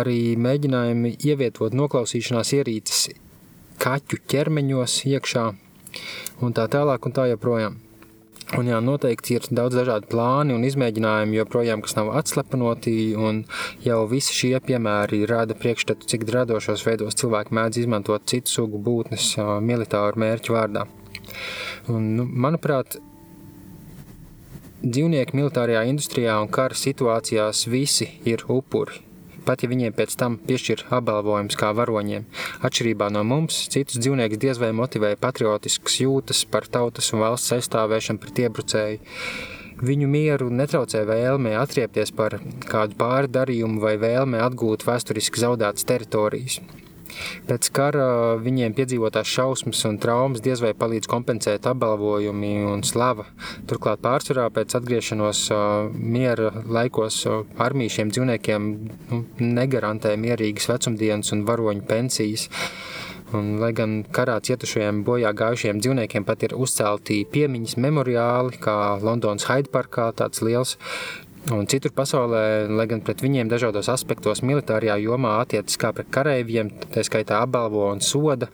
arī 0.00 0.34
mēģinājumi 0.34 1.14
ievietot 1.22 1.76
noklausīšanās 1.78 2.54
ierīces 2.58 3.12
kaķu 3.80 4.18
ķermeņos 4.28 4.98
iekšā 5.12 5.46
un 6.42 6.56
tā 6.56 6.66
tālāk 6.72 7.06
un 7.06 7.16
tā 7.16 7.30
joprojām. 7.30 7.78
Un 8.58 8.66
jā, 8.66 8.80
noteikti 8.82 9.36
ir 9.38 9.44
daudz 9.54 9.76
dažādu 9.78 10.08
plānu 10.10 10.56
un 10.58 10.64
izmēģinājumu, 10.66 11.36
joprojām, 11.38 11.82
kas 11.84 11.94
nav 11.94 12.08
atslepenoti, 12.18 12.94
jau 13.84 13.98
visi 14.10 14.34
šie 14.34 14.56
piemēri 14.66 15.20
rada 15.30 15.54
priekšstatu, 15.54 16.08
cik 16.10 16.24
radošos 16.34 16.82
veidos 16.86 17.18
cilvēki 17.20 17.54
mēdz 17.54 17.84
izmantot 17.84 18.26
citu 18.30 18.50
sugu 18.50 18.80
būtnes 18.82 19.36
militāru 19.62 20.18
mērķu 20.24 20.56
vārdā. 20.56 20.88
Un, 21.92 22.08
nu, 22.18 22.26
manuprāt, 22.26 22.98
dzīvnieki 24.82 25.38
militārajā 25.38 25.84
industrijā 25.92 26.40
un 26.42 26.50
kara 26.50 26.74
situācijās 26.74 27.68
visi 27.70 28.10
ir 28.26 28.42
upuri 28.50 29.09
pat 29.50 29.64
ja 29.66 29.70
viņiem 29.72 29.94
pēc 29.98 30.14
tam 30.20 30.38
piešķir 30.46 30.86
apbalvojums 30.94 31.58
kā 31.58 31.72
varoņiem. 31.74 32.26
Atšķirībā 32.66 33.10
no 33.10 33.24
mums, 33.26 33.64
citus 33.74 33.98
dzīvniekus 33.98 34.42
diez 34.42 34.60
vai 34.62 34.70
motivē 34.76 35.16
patriotisks 35.18 35.98
jūtas 36.04 36.44
par 36.46 36.70
tautas 36.70 37.10
un 37.14 37.24
valsts 37.24 37.56
aizstāvēšanu 37.58 38.22
pret 38.22 38.44
iebrucēju. 38.46 39.00
Viņu 39.80 40.10
mieru 40.12 40.50
netraucē 40.52 41.06
vēlme 41.08 41.54
atriepties 41.56 42.12
par 42.12 42.36
kādu 42.68 42.98
pārdarījumu 43.00 43.80
vai 43.80 43.96
vēlme 43.98 44.42
atgūt 44.44 44.84
vēsturiski 44.84 45.40
zaudētas 45.40 45.88
teritorijas. 45.88 46.60
Pēc 47.48 47.70
kara 47.76 48.06
viņiem 48.42 48.74
piedzīvotās 48.76 49.30
šausmas 49.30 49.82
un 49.88 49.98
traumas 50.02 50.42
diez 50.44 50.62
vai 50.64 50.72
palīdz 50.78 51.10
kompensēt 51.10 51.68
apbalvojumi 51.70 52.52
un 52.70 52.84
slava. 52.86 53.26
Turklāt 53.70 54.02
pārsvarā 54.04 54.48
pēc 54.54 54.76
atgriešanos 54.80 55.46
miera 55.94 56.52
laikos 56.66 57.22
armija 57.60 57.96
šiem 57.98 58.14
dzīvniekiem 58.14 58.70
nu, 59.10 59.22
negarantē 59.40 60.16
mierīgas 60.20 60.70
vecumdienas 60.72 61.34
un 61.36 61.46
varoņu 61.48 61.86
pensijas. 61.90 62.48
Un, 63.30 63.60
lai 63.62 63.70
gan 63.78 64.00
karā 64.10 64.40
cietušajiem 64.42 65.04
bojā 65.06 65.30
gājušiem 65.38 65.78
dzīvniekiem 65.78 66.24
pat 66.26 66.42
ir 66.48 66.56
uzcelti 66.58 67.20
piemiņas 67.30 67.76
memoriāli, 67.78 68.58
kā 68.58 68.74
Londonas 68.98 69.46
Hyde 69.46 69.70
Parkā, 69.70 70.08
tāds 70.18 70.42
liels 70.42 70.74
Un 71.48 71.64
citur 71.66 71.90
pasaulē, 71.96 72.68
lai 72.68 72.84
gan 72.86 73.00
pret 73.00 73.22
viņiem 73.24 73.48
dažādos 73.48 73.88
aspektos 73.88 74.42
militārajā 74.44 74.98
jomā 75.00 75.38
attiecas 75.40 75.78
kā 75.80 75.88
pret 75.96 76.10
kareiviem, 76.12 76.68
tā 76.92 77.00
skaitā 77.06 77.38
apbalvo 77.40 77.86
un 77.88 78.02
soda, 78.04 78.50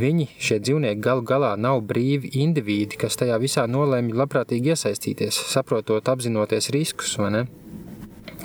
viņi, 0.00 0.30
šie 0.40 0.58
dzīvnieki, 0.64 1.02
galu 1.04 1.26
galā 1.28 1.52
nav 1.60 1.82
brīvi 1.90 2.32
indivīdi, 2.40 2.96
kas 3.04 3.20
tajā 3.20 3.36
visā 3.42 3.66
nolēma 3.68 4.16
labprātīgi 4.22 4.72
iesaistīties, 4.72 5.42
saprotot, 5.52 6.08
apzinoties 6.08 6.72
riskus, 6.72 7.18
vai 7.20 7.30
ne? 7.36 7.44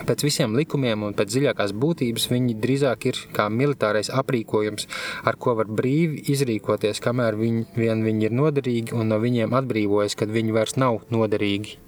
Pēc 0.06 0.22
visiem 0.22 0.54
likumiem 0.54 1.08
un 1.08 1.16
pēc 1.16 1.32
dziļākās 1.32 1.72
būtības 1.74 2.28
viņi 2.30 2.54
drīzāk 2.60 3.08
ir 3.08 3.24
kā 3.34 3.48
militārais 3.50 4.12
aprīkojums, 4.14 4.86
ar 5.26 5.40
ko 5.40 5.56
var 5.58 5.72
brīvi 5.80 6.22
izrīkoties, 6.36 7.02
kamēr 7.02 7.40
viņi, 7.40 7.66
vien 7.80 8.06
viņi 8.06 8.30
ir 8.30 8.38
noderīgi 8.44 8.94
un 8.94 9.10
no 9.10 9.18
viņiem 9.24 9.58
atbrīvojas, 9.58 10.14
kad 10.20 10.30
viņi 10.30 10.54
vairs 10.60 10.78
nav 10.78 11.02
noderīgi. 11.10 11.80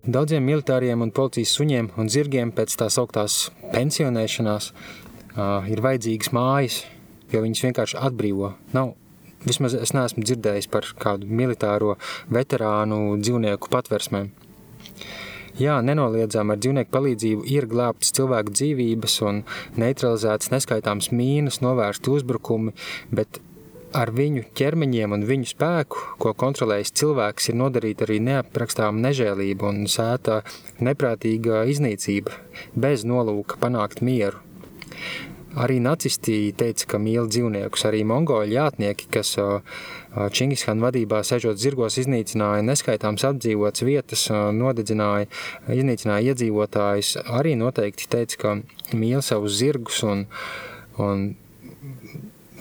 Daudziem 0.00 0.46
militāriem 0.48 1.02
un 1.04 1.10
policijas 1.12 1.50
suņiem 1.58 1.90
un 2.00 2.06
zirgiem 2.08 2.54
pēc 2.56 2.72
tās 2.80 2.94
augtās 3.02 3.34
pensionēšanās 3.74 4.70
uh, 4.72 5.66
ir 5.68 5.82
vajadzīgas 5.84 6.30
mājas, 6.32 6.78
jo 7.28 7.42
viņas 7.44 7.60
vienkārši 7.66 7.98
atbrīvo. 8.08 8.54
Nav, 8.72 8.94
vismaz 9.44 9.76
es 9.76 9.92
neesmu 9.92 10.24
dzirdējis 10.24 10.70
par 10.72 10.88
kādu 11.04 11.28
militāro 11.28 11.98
veterānu 12.32 13.18
dzīvnieku 13.20 13.68
patversmēm. 13.74 14.30
Jā, 15.60 15.76
nenoliedzām 15.84 16.48
ar 16.48 16.64
dzīvnieku 16.64 16.94
palīdzību 16.96 17.44
ir 17.52 17.68
glābtas 17.68 18.16
cilvēku 18.16 18.56
dzīvības 18.56 19.20
un 19.28 19.44
neutralizētas 19.84 20.48
neskaitāmas 20.54 21.10
mīnas, 21.12 21.60
novērsti 21.60 22.14
uzbrukumi, 22.16 22.72
bet 23.12 23.42
ar 23.96 24.12
viņu 24.14 24.44
ķermeņiem 24.56 25.14
un 25.16 25.24
viņu 25.26 25.50
spēku, 25.50 26.04
ko 26.22 26.34
kontrolējis 26.38 26.94
cilvēks, 27.00 27.50
ir 27.50 27.58
nodarīta 27.60 28.06
arī 28.06 28.20
neaprakstāma 28.28 29.08
nežēlība 29.08 29.70
un 29.72 29.82
sēta 29.90 30.42
neprātīga 30.82 31.64
iznīcība, 31.70 32.36
bez 32.74 33.06
nolūka 33.08 33.58
panākt 33.62 34.04
mieru. 34.06 34.40
Arī 35.58 35.80
nacisti 35.82 36.52
teica, 36.54 36.86
ka 36.92 36.98
mīl 37.02 37.26
dzīvniekus. 37.26 37.82
Arī 37.88 38.04
mongoļu 38.06 38.54
jātnieki, 38.54 39.08
kas 39.10 39.32
Čingishana 40.36 40.84
vadībā 40.86 41.24
sežot 41.26 41.58
zirgos, 41.58 41.96
iznīcināja 41.98 42.62
neskaitāmas 42.62 43.26
apdzīvotas 43.26 43.82
vietas, 43.82 44.28
nodedzināja, 44.54 45.26
iznīcināja 45.74 46.30
iedzīvotājus, 46.30 47.16
arī 47.26 47.56
noteikti 47.58 48.06
teica, 48.14 48.38
ka 48.38 48.94
mīl 48.94 49.26
savus 49.26 49.58
zirgus 49.58 50.04
un, 50.06 50.28
un 51.02 51.32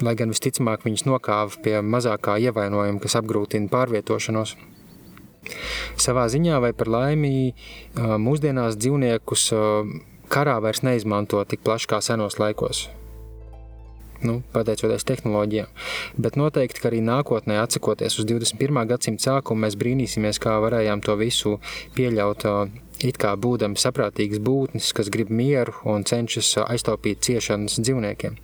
lai 0.05 0.15
gan 0.19 0.33
visticamāk 0.33 0.85
viņus 0.87 1.05
nokāva 1.07 1.63
pie 1.63 1.79
mazākā 1.83 2.37
ievainojuma, 2.45 3.01
kas 3.03 3.17
apgrūtina 3.19 3.71
pārvietošanos. 3.71 4.55
Savā 5.99 6.27
ziņā 6.31 6.59
vai 6.63 6.71
par 6.75 6.91
laimi 6.91 7.53
mūsdienās 7.95 8.77
dzīvniekus 8.79 9.49
karā 10.29 10.59
vairs 10.63 10.83
neizmanto 10.85 11.41
tik 11.47 11.63
plaši 11.65 11.89
kā 11.89 12.01
senos 12.05 12.39
laikos. 12.39 12.87
Nu, 14.19 14.41
pateicoties 14.51 15.05
tehnoloģijām. 15.07 15.69
Bet 16.19 16.35
noteikti, 16.35 16.81
ka 16.83 16.89
arī 16.89 16.99
nākotnē, 16.99 17.55
atsakoties 17.63 18.19
uz 18.19 18.27
21. 18.27 18.81
gadsimta 18.89 19.29
sākumu, 19.29 19.63
mēs 19.63 19.79
brīnīsimies, 19.79 20.41
kā 20.43 20.57
varējām 20.59 21.03
to 21.05 21.15
visu 21.19 21.55
pieļaut. 21.95 22.43
It 22.99 23.15
kā 23.15 23.31
būdami 23.39 23.79
saprātīgas 23.79 24.43
būtnes, 24.43 24.91
kas 24.91 25.07
grib 25.07 25.31
mieru 25.31 25.71
un 25.87 26.03
cenšas 26.03 26.57
aiztaupīt 26.65 27.23
ciešanas 27.23 27.79
dzīvniekiem. 27.79 28.35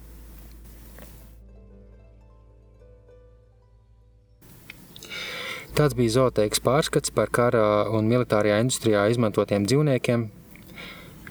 Tāds 5.75 5.91
bija 5.91 6.13
zooteiks 6.13 6.61
pārskats 6.63 7.11
par 7.11 7.27
kara 7.35 7.63
un 7.91 8.05
militārajā 8.07 8.61
industrijā 8.63 9.01
izmantotiem 9.11 9.65
dzīvniekiem, 9.67 10.21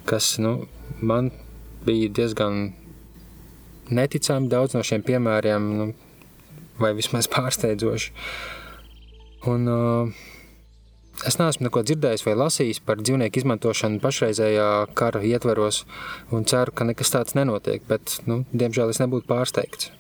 kas 0.05 0.35
nu, 0.37 0.67
man 1.01 1.31
bija 1.87 2.11
diezgan 2.19 2.75
neticami 3.89 4.53
daudz 4.53 4.77
no 4.77 4.83
šiem 4.85 5.07
piemēriem, 5.07 5.71
nu, 5.79 5.89
vai 6.77 6.93
vismaz 6.99 7.31
pārsteidzoši. 7.33 8.13
Un, 9.49 9.65
uh, 9.73 10.23
Es 11.23 11.37
neesmu 11.39 11.69
neko 11.69 11.85
dzirdējis 11.87 12.25
vai 12.27 12.33
lasījis 12.35 12.81
par 12.85 12.99
dzīvnieku 12.99 13.39
izmantošanu 13.39 14.01
pašreizējā 14.03 14.69
kara 14.99 15.21
ietveros, 15.23 15.85
un 16.35 16.43
ceru, 16.51 16.75
ka 16.75 16.85
nekas 16.89 17.15
tāds 17.15 17.37
nenotiek, 17.39 17.85
bet, 17.87 18.19
nu, 18.27 18.43
diemžēl, 18.51 18.91
es 18.91 18.99
nebūtu 19.01 19.31
pārsteigts. 19.31 19.93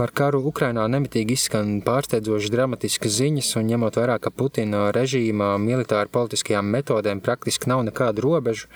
Par 0.00 0.14
karu 0.16 0.38
Ukrainā 0.48 0.86
nemitīgi 0.88 1.34
izskan 1.36 1.72
pārsteidzošas 1.84 2.48
dramatiskas 2.54 3.18
ziņas, 3.18 3.50
un 3.60 3.66
ņemot 3.68 3.98
vērā, 4.00 4.14
ka 4.24 4.30
Putina 4.32 4.86
režīmā 4.96 5.48
militāri 5.60 6.08
politiskajām 6.08 6.70
metodēm 6.72 7.20
praktiski 7.20 7.68
nav 7.68 7.82
nekādu 7.84 8.24
robežu, 8.24 8.70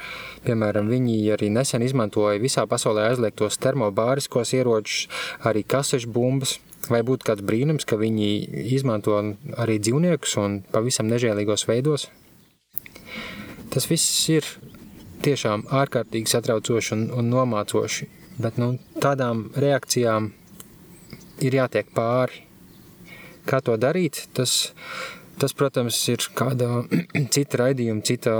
piemēram, 0.44 0.90
viņi 0.92 1.16
arī 1.32 1.48
nesen 1.54 1.86
izmantoja 1.86 2.42
visā 2.42 2.66
pasaulē 2.68 3.06
aizliegtos 3.08 3.56
termobāriskos 3.64 4.52
ieročus, 4.58 5.06
arī 5.48 5.64
kasešu 5.64 6.12
bumbas, 6.12 6.58
vai 6.92 7.00
būtu 7.00 7.30
kāds 7.30 7.48
brīnums, 7.48 7.88
ka 7.88 7.96
viņi 7.96 8.28
izmanto 8.76 9.16
arī 9.56 9.80
dzīvniekus 9.80 10.36
un 10.44 10.60
pavisam 10.76 11.08
nežēlīgos 11.08 11.64
veidos? 11.72 12.10
Tas 13.72 13.88
viss 13.88 14.28
ir 14.28 14.52
tiešām 15.24 15.70
ārkārtīgi 15.72 16.36
satraucoši 16.36 16.98
un, 17.00 17.10
un 17.16 17.32
nomācoši, 17.32 18.12
bet 18.44 18.60
nu, 18.60 18.74
tādām 19.00 19.46
reakcijām 19.56 20.34
ir 21.42 21.56
jātiek 21.60 21.90
pāri. 21.94 22.44
Kā 23.44 23.60
to 23.60 23.76
darīt, 23.76 24.22
tas, 24.36 24.72
tas 25.40 25.52
protams, 25.56 25.98
ir 26.08 26.24
kāda 26.36 26.84
cita 27.34 27.60
raidījuma, 27.60 28.04
cita, 28.06 28.36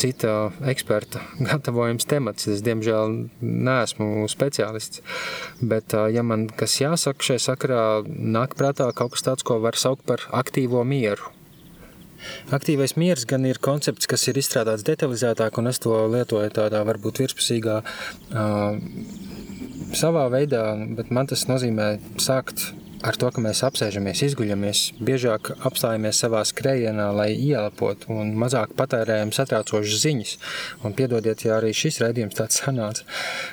cita 0.00 0.34
eksperta 0.72 1.22
gatavojums 1.48 2.08
temats. 2.10 2.48
Es, 2.52 2.64
diemžēl, 2.66 3.16
neesmu 3.40 4.26
speciālists, 4.32 5.00
bet, 5.62 5.96
ja 6.12 6.26
man 6.26 6.48
kas 6.52 6.76
jāsaka 6.82 7.30
šajā 7.30 7.46
sakarā, 7.46 7.86
nāk 8.08 8.58
prātā 8.60 8.90
kaut 8.92 9.16
kas 9.16 9.24
tāds, 9.30 9.46
ko 9.46 9.62
var 9.64 9.80
saukt 9.80 10.04
par 10.08 10.28
aktīvo 10.44 10.84
mieru. 10.84 11.32
Aktīvais 12.56 12.94
miers 12.96 13.26
gan 13.28 13.44
ir 13.44 13.60
koncepts, 13.60 14.08
kas 14.08 14.22
ir 14.30 14.38
izstrādāts 14.40 14.84
detalizētāk, 14.86 15.58
un 15.60 15.68
es 15.68 15.80
to 15.84 15.92
lietoju 16.08 16.52
tādā 16.56 16.80
varbūt 16.88 17.20
virspusīgā 17.20 17.80
uh, 17.84 18.78
savā 19.98 20.24
veidā, 20.32 20.64
bet 20.96 21.10
man 21.14 21.28
tas 21.30 21.46
nozīmē 21.48 21.94
sākt 22.22 22.72
ar 23.04 23.18
to, 23.20 23.28
ka 23.34 23.42
mēs 23.44 23.60
apsēžamies, 23.66 24.22
izguļamies, 24.30 24.82
biežāk 25.04 25.52
apstājamies 25.68 26.22
savā 26.24 26.40
skrējienā, 26.48 27.10
lai 27.16 27.30
ieelpotu 27.34 28.12
un 28.14 28.32
mazāk 28.40 28.72
patērējam 28.78 29.32
satraucošas 29.36 30.02
ziņas. 30.06 30.34
Un 30.88 30.96
piedodiet, 30.96 31.44
ja 31.44 31.58
arī 31.58 31.74
šis 31.76 32.00
raidījums 32.04 32.38
tāds 32.38 32.62
sanāca, 32.62 33.04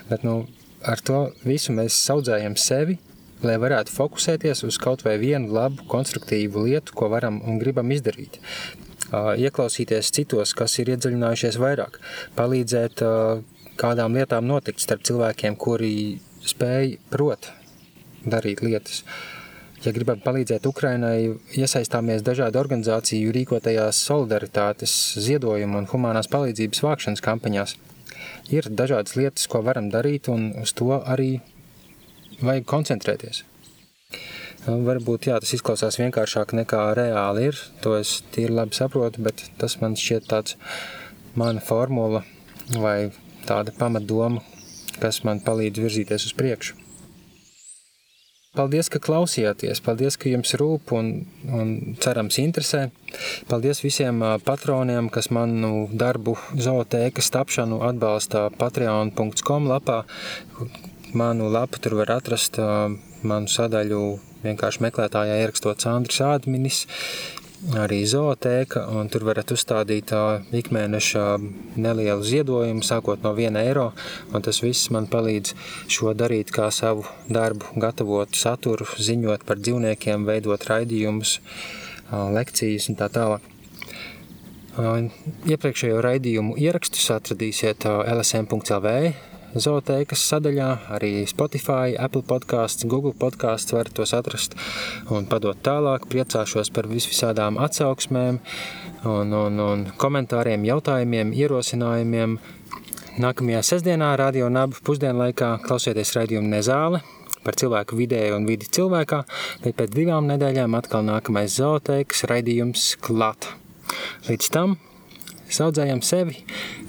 bet 0.10 0.24
nu, 0.28 0.46
ar 0.88 1.04
to 1.04 1.26
visu 1.44 1.76
mēs 1.76 2.00
saudzējam 2.08 2.56
sevi, 2.60 2.98
lai 3.44 3.58
varētu 3.60 3.92
fokusēties 3.92 4.64
uz 4.68 4.80
kaut 4.82 5.04
vai 5.04 5.18
vienu 5.22 5.52
labu, 5.52 5.84
konstruktīvu 5.92 6.68
lietu, 6.70 6.96
ko 6.96 7.10
varam 7.12 7.42
un 7.42 7.60
gribam 7.62 7.92
izdarīt. 7.92 8.39
Ieklausīties 9.12 10.14
citos, 10.16 10.54
kas 10.56 10.78
ir 10.80 10.94
iedziļinājušies 10.94 11.58
vairāk, 11.60 11.98
palīdzēt 12.38 13.04
kādām 13.82 14.16
lietām 14.16 14.46
notikt 14.48 14.84
starp 14.84 15.04
cilvēkiem, 15.08 15.58
kuri 15.60 15.94
spēj 16.48 16.98
prot 17.12 17.52
darīt 18.26 18.62
lietas. 18.66 19.04
Ja 19.82 19.94
gribam 19.96 20.20
palīdzēt 20.22 20.68
Ukrainai, 20.70 21.32
iesaistāmies 21.58 22.22
dažādu 22.22 22.60
organizāciju 22.62 23.32
rīkotajās 23.34 24.04
solidaritātes, 24.06 24.94
ziedojumu 25.18 25.80
un 25.82 25.89
humanās 25.89 26.30
palīdzības 26.30 26.84
vākšanas 26.86 27.24
kampaņās. 27.26 27.78
Ir 28.54 28.70
dažādas 28.70 29.16
lietas, 29.18 29.48
ko 29.50 29.64
varam 29.66 29.89
darīt, 29.89 30.30
un 30.30 30.52
uz 30.62 30.76
to 30.78 31.00
arī 31.00 31.39
vajag 32.46 32.68
koncentrēties. 32.70 33.42
Varbūt 34.62 35.32
jā, 35.32 35.39
tas 35.42 35.56
izklausās 35.58 35.98
vienkāršāk 35.98 36.54
nekā 36.60 36.84
reāli 36.94 37.48
ir. 37.50 37.58
To 37.82 37.96
es 37.98 38.20
tīri 38.36 38.54
labi 38.54 38.78
saprotu, 38.78 39.24
bet 39.26 39.42
tas 39.58 39.80
man 39.82 39.98
šķiet 39.98 40.30
tāds 40.30 40.58
mana 41.34 41.64
formula 41.66 42.22
vai 42.78 43.10
tāda 43.48 43.74
pamatdoma, 43.74 44.44
kas 45.02 45.24
man 45.28 45.41
palīdz 45.45 45.84
virzīties 45.84 46.30
uz 46.30 46.38
priekšu. 46.38 46.80
Paldies, 48.52 48.89
ka 48.91 48.99
klausījāties, 48.99 49.80
paldies, 49.80 50.18
ka 50.20 50.28
jums 50.28 50.52
rūp 50.60 50.91
un, 50.97 51.12
un 51.56 51.70
cerams 52.04 52.36
interesē. 52.41 52.89
Paldies 53.47 53.80
visiem 53.80 54.20
patroniem, 54.43 55.08
kas 55.08 55.30
manu 55.32 55.86
darbu 55.88 56.34
zootēkas 56.60 57.32
tapšanu 57.32 57.80
atbalsta 57.88 58.49
patreon.com 58.60 59.70
lapā. 59.72 60.02
Manu 61.16 61.47
lapu 61.47 61.80
tur 61.80 61.95
var 62.02 62.12
atrast 62.18 62.60
manu 63.24 63.47
sadaļu 63.52 64.02
vienkārši 64.43 64.84
meklētājā 64.84 65.39
ierakstot 65.45 65.88
Sandrs 65.88 66.20
Ādminis 66.26 66.84
arī 67.78 68.01
zootēka, 68.09 68.88
un 68.97 69.09
tur 69.12 69.26
varat 69.28 69.51
uzstādīt 69.53 70.12
ikmēneša 70.62 71.26
nelielu 71.78 72.26
ziedojumu, 72.26 72.84
sākot 72.86 73.22
no 73.26 73.34
1 73.38 73.59
eiro, 73.62 73.91
un 74.34 74.41
tas 74.45 74.62
viss 74.64 74.89
man 74.93 75.07
palīdz 75.12 75.53
šo 75.91 76.16
darīt 76.18 76.53
kā 76.55 76.72
savu 76.74 77.05
darbu, 77.30 77.76
gatavot 77.82 78.34
saturu, 78.36 78.88
ziņot 78.97 79.45
par 79.45 79.62
dzīvniekiem, 79.62 80.26
veidot 80.26 80.68
raidījumus, 80.72 81.39
lekcijas 82.12 82.89
un 82.91 82.99
tā 82.99 83.12
tālāk. 83.14 83.45
Iepriekšējo 85.51 85.99
raidījumu 86.01 86.55
ierakstus 86.57 87.09
atradīsiet 87.14 87.86
lsm.lv 87.86 88.95
zootēkas 89.56 90.24
sadaļā, 90.32 90.70
arī 90.95 91.12
Spotify, 91.30 91.95
Apple 91.99 92.24
podkāsts, 92.28 92.86
Google 92.89 93.14
podkāsts 93.18 93.74
var 93.76 93.89
tos 93.91 94.14
atrast 94.18 94.56
un 95.12 95.28
padot 95.30 95.60
tālāk. 95.64 96.08
Priecāšos 96.12 96.72
par 96.74 96.88
visvisādām 96.91 97.60
atsauksmēm 97.62 98.39
un, 99.04 99.34
un, 99.34 99.60
un 99.60 99.86
komentāriem, 100.02 100.66
jautājumiem, 100.68 101.34
ierosinājumiem. 101.36 102.38
Nākamajā 103.22 103.64
sestdienā, 103.68 104.14
Radio 104.20 104.47
Nabu 104.49 104.80
pusdienlaikā, 104.88 105.58
klausieties 105.66 106.16
raidījumu 106.16 106.54
Nezāle 106.54 107.02
par 107.41 107.58
cilvēku 107.58 107.97
vidēju 107.97 108.38
un 108.38 108.45
vidi 108.45 108.70
cilvēkā, 108.70 109.24
bet 109.64 109.76
pēc 109.80 109.95
divām 109.95 110.30
nedēļām 110.30 110.78
atkal 110.78 111.04
nākamais 111.08 111.58
zootēkas 111.58 112.28
raidījums 112.30 112.93
klāt. 113.02 113.49
Līdz 114.30 114.52
tam 114.54 114.78
saudzējam 115.52 116.04
sevi, 116.06 116.39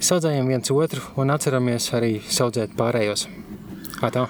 saudzējam 0.03 0.51
viens 0.53 0.75
otru 0.75 1.03
un 1.21 1.35
atceramies 1.35 1.91
arī 1.99 2.15
saudzēt 2.29 2.77
pārējos. 2.79 3.29
Atā. 4.03 4.29